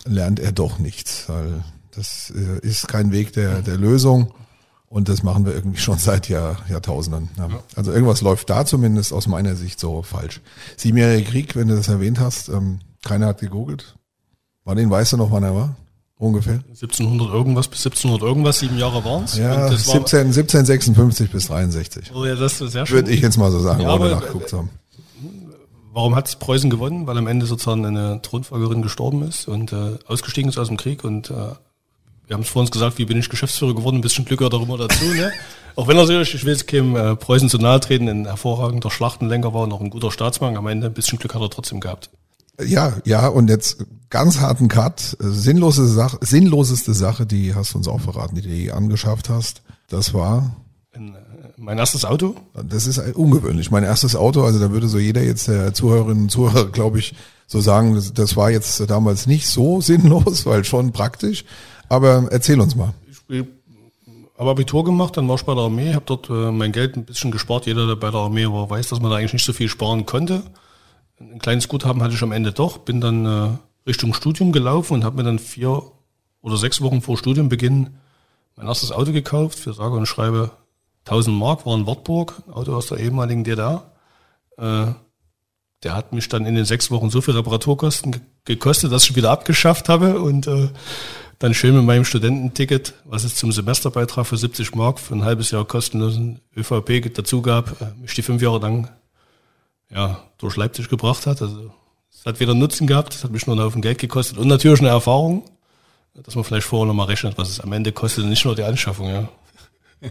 [0.04, 4.32] lernt er doch nichts, weil das äh, ist kein Weg der der Lösung.
[4.92, 7.30] Und das machen wir irgendwie schon seit Jahr, Jahrtausenden.
[7.38, 7.48] Ja.
[7.76, 10.40] Also irgendwas läuft da zumindest aus meiner Sicht so falsch.
[10.76, 13.94] Siebenjähriger Krieg, wenn du das erwähnt hast, ähm, keiner hat gegoogelt.
[14.64, 15.76] Martin, weißt du noch, wann er war?
[16.16, 16.60] Ungefähr?
[16.68, 19.38] 1700 irgendwas bis 1700 irgendwas, sieben Jahre waren's.
[19.38, 22.12] Ja, Und das war, 17, 1756 bis 63.
[22.14, 22.96] Oh ja, das ist sehr schön.
[22.96, 24.70] Würde ich jetzt mal so sagen, Ja, ohne nachgeguckt zu haben.
[25.92, 27.06] Warum hat Preußen gewonnen?
[27.06, 31.04] Weil am Ende sozusagen eine Thronfolgerin gestorben ist und äh, ausgestiegen ist aus dem Krieg
[31.04, 31.54] und äh,
[32.30, 34.54] wir haben es vor uns gesagt, wie bin ich Geschäftsführer geworden, ein bisschen Glück gehört
[34.54, 35.04] auch immer dazu.
[35.04, 35.32] Ne?
[35.74, 38.88] Auch wenn er sicherlich, ich will jetzt keinem äh, Preußen zu nahe treten, ein hervorragender
[38.88, 41.80] Schlachtenlenker war und auch ein guter Staatsmann, am Ende ein bisschen Glück hat er trotzdem
[41.80, 42.08] gehabt.
[42.64, 45.16] Ja, ja, und jetzt ganz harten Cut.
[45.20, 49.28] Äh, Sinnlose Sache, sinnloseste Sache, die hast du uns auch verraten, die du je angeschafft
[49.28, 49.62] hast.
[49.88, 50.54] Das war,
[50.92, 51.00] äh,
[51.56, 53.72] mein erstes Auto, das ist ungewöhnlich.
[53.72, 57.12] Mein erstes Auto, also da würde so jeder jetzt der Zuhörerinnen und Zuhörer, glaube ich,
[57.48, 61.44] so sagen, das war jetzt damals nicht so sinnlos, weil schon praktisch.
[61.90, 62.94] Aber erzähl uns mal.
[63.08, 63.44] ich
[64.38, 67.04] habe Abitur gemacht, dann war ich bei der Armee, habe dort äh, mein Geld ein
[67.04, 67.66] bisschen gespart.
[67.66, 70.06] Jeder, der bei der Armee war, weiß, dass man da eigentlich nicht so viel sparen
[70.06, 70.42] konnte.
[71.18, 73.48] Ein kleines Guthaben hatte ich am Ende doch, bin dann äh,
[73.86, 75.82] Richtung Studium gelaufen und habe mir dann vier
[76.42, 77.90] oder sechs Wochen vor Studiumbeginn
[78.56, 80.52] mein erstes Auto gekauft für sage und schreibe
[81.06, 83.90] 1000 Mark, war in Wartburg, ein Auto aus der ehemaligen DDR.
[84.56, 84.86] Äh,
[85.82, 89.16] der hat mich dann in den sechs Wochen so viel Reparaturkosten ge- gekostet, dass ich
[89.16, 90.68] wieder abgeschafft habe und äh,
[91.38, 95.50] dann schön mit meinem Studententicket, was es zum Semesterbeitrag für 70 Mark für ein halbes
[95.50, 98.90] Jahr kostenlosen ÖVP dazu gab, äh, mich die fünf Jahre lang
[99.88, 101.40] ja, durch Leipzig gebracht hat.
[101.40, 101.72] Also
[102.12, 104.80] es hat weder Nutzen gehabt, es hat mich nur einen Haufen Geld gekostet und natürlich
[104.80, 105.44] eine Erfahrung,
[106.14, 108.62] dass man vielleicht vorher nochmal rechnet, was es am Ende kostet, und nicht nur die
[108.64, 109.08] Anschaffung.
[109.08, 109.28] Ja.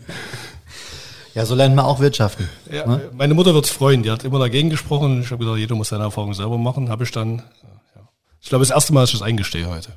[1.36, 2.50] Ja, so lernt man auch wirtschaften.
[2.72, 3.10] Ja, ne?
[3.14, 6.04] Meine Mutter wird's freuen, die hat immer dagegen gesprochen ich habe gesagt, jeder muss seine
[6.04, 6.90] Erfahrung selber machen.
[6.90, 7.44] Habe ich dann,
[7.96, 8.02] ja.
[8.42, 9.94] ich glaube, das erste Mal, dass ich das eingestehe heute.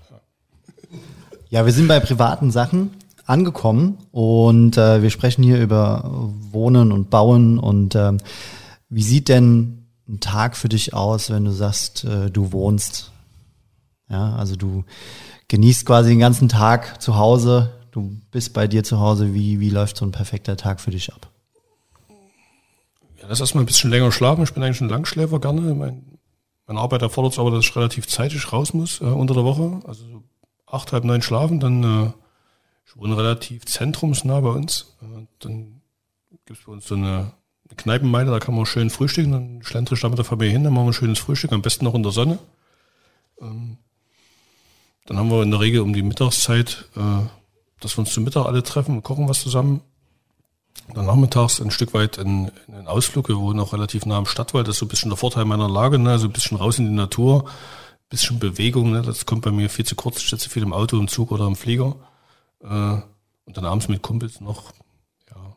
[1.49, 2.91] Ja, wir sind bei privaten Sachen
[3.27, 6.11] angekommen und äh, wir sprechen hier über
[6.51, 8.19] Wohnen und Bauen und ähm,
[8.89, 13.13] wie sieht denn ein Tag für dich aus, wenn du sagst, äh, du wohnst?
[14.09, 14.85] Ja, also du
[15.49, 19.33] genießt quasi den ganzen Tag zu Hause, du bist bei dir zu Hause.
[19.35, 21.31] Wie, wie läuft so ein perfekter Tag für dich ab?
[23.21, 24.43] Ja, das erstmal ein bisschen länger schlafen.
[24.43, 25.61] Ich bin eigentlich ein Langschläfer gerne.
[25.75, 26.19] Mein,
[26.67, 29.81] meine Arbeit erfordert es aber, dass ich relativ zeitig raus muss äh, unter der Woche.
[29.87, 30.25] Also so
[30.67, 31.61] acht, halb neun schlafen.
[31.61, 32.13] Dann, äh,
[32.87, 34.97] ich wohne relativ zentrumsnah bei uns.
[35.03, 35.83] Äh, dann
[36.47, 37.33] gibt's bei uns so eine,
[37.69, 39.33] eine Kneipenmeile, da kann man schön frühstücken.
[39.33, 41.63] Dann schlendere ich da mit der Familie hin, dann machen wir ein schönes Frühstück, am
[41.63, 42.39] besten noch in der Sonne.
[43.41, 43.79] Ähm,
[45.07, 47.27] dann haben wir in der Regel um die Mittagszeit, äh,
[47.85, 49.83] dass wir uns zum Mittag alle treffen, wir kochen was zusammen.
[50.95, 53.29] Dann nachmittags ein Stück weit in, in einen Ausflug.
[53.29, 54.67] Wir wohnen auch relativ nah am Stadtwald.
[54.67, 55.99] Das ist so ein bisschen der Vorteil meiner Lage.
[55.99, 56.11] Ne?
[56.11, 58.91] Also ein bisschen raus in die Natur, ein bisschen Bewegung.
[58.93, 59.03] Ne?
[59.03, 60.19] Das kommt bei mir viel zu kurz.
[60.23, 61.97] Ich sitze viel im Auto, im Zug oder im Flieger.
[62.63, 62.67] Äh,
[63.45, 64.73] und dann abends mit Kumpels noch
[65.31, 65.57] ja,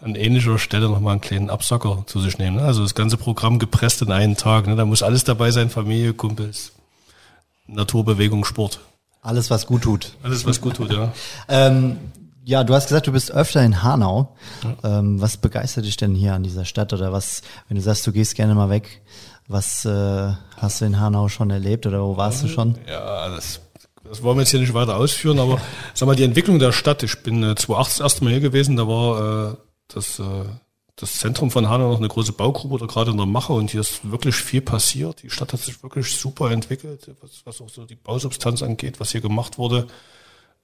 [0.00, 2.56] an ähnlicher Stelle nochmal einen kleinen Absacker zu sich nehmen.
[2.56, 2.62] Ne?
[2.62, 4.66] Also das ganze Programm gepresst in einen Tag.
[4.66, 4.76] Ne?
[4.76, 5.68] Da muss alles dabei sein.
[5.68, 6.72] Familie, Kumpels,
[7.66, 8.80] Naturbewegung, Sport.
[9.24, 10.12] Alles, was gut tut.
[10.22, 11.12] Alles, was gut tut, ja.
[11.48, 11.96] Ähm,
[12.44, 14.36] ja, du hast gesagt, du bist öfter in Hanau.
[14.82, 16.92] Ähm, was begeistert dich denn hier an dieser Stadt?
[16.92, 19.00] Oder was, wenn du sagst, du gehst gerne mal weg,
[19.48, 22.76] was äh, hast du in Hanau schon erlebt oder wo warst du schon?
[22.86, 23.60] Ja, das,
[24.04, 25.58] das wollen wir jetzt hier nicht weiter ausführen, aber
[25.94, 28.76] sag mal, die Entwicklung der Stadt, ich bin äh, 2008 das erste Mal hier gewesen,
[28.76, 29.56] da war äh,
[29.88, 30.44] das, äh,
[30.96, 33.80] das Zentrum von Hanau noch eine große Baugruppe oder gerade in der Mache und hier
[33.80, 35.22] ist wirklich viel passiert.
[35.22, 39.10] Die Stadt hat sich wirklich super entwickelt, was, was auch so die Bausubstanz angeht, was
[39.10, 39.88] hier gemacht wurde.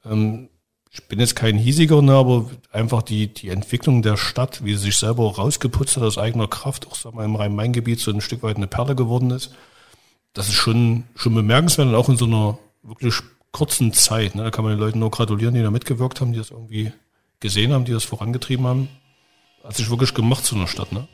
[0.04, 0.48] Ähm,
[0.92, 4.84] ich bin jetzt kein hiesiger, ne, aber einfach die, die Entwicklung der Stadt, wie sie
[4.84, 8.42] sich selber rausgeputzt hat aus eigener Kraft, auch sag mal, im Rhein-Main-Gebiet so ein Stück
[8.42, 9.54] weit eine Perle geworden ist,
[10.32, 13.14] das ist schon, schon bemerkenswert und auch in so einer wirklich
[13.52, 14.34] kurzen Zeit.
[14.34, 16.92] Ne, da kann man den Leuten nur gratulieren, die da mitgewirkt haben, die das irgendwie
[17.40, 18.88] gesehen haben, die das vorangetrieben haben.
[19.64, 21.06] Hat sich wirklich gemacht zu einer Stadt, ne?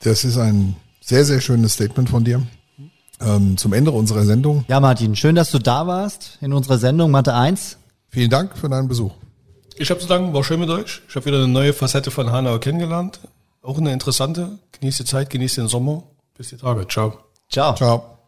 [0.00, 2.46] Das ist ein sehr, sehr schönes Statement von dir.
[3.20, 4.64] Ähm, zum Ende unserer Sendung.
[4.68, 7.78] Ja, Martin, schön, dass du da warst in unserer Sendung Mathe 1.
[8.10, 9.12] Vielen Dank für deinen Besuch.
[9.76, 11.02] Ich habe zu danken, war schön mit euch.
[11.08, 13.20] Ich habe wieder eine neue Facette von Hanau kennengelernt.
[13.62, 14.58] Auch eine interessante.
[14.72, 16.04] Genießt die Zeit, genießt den Sommer.
[16.36, 16.86] Bis die Tage.
[16.86, 17.18] Ciao.
[17.50, 17.74] Ciao.
[17.74, 18.18] Ciao.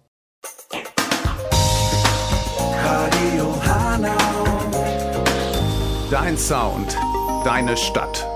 [2.84, 4.10] Radio Hanau.
[6.10, 6.96] Dein Sound,
[7.44, 8.29] deine Stadt.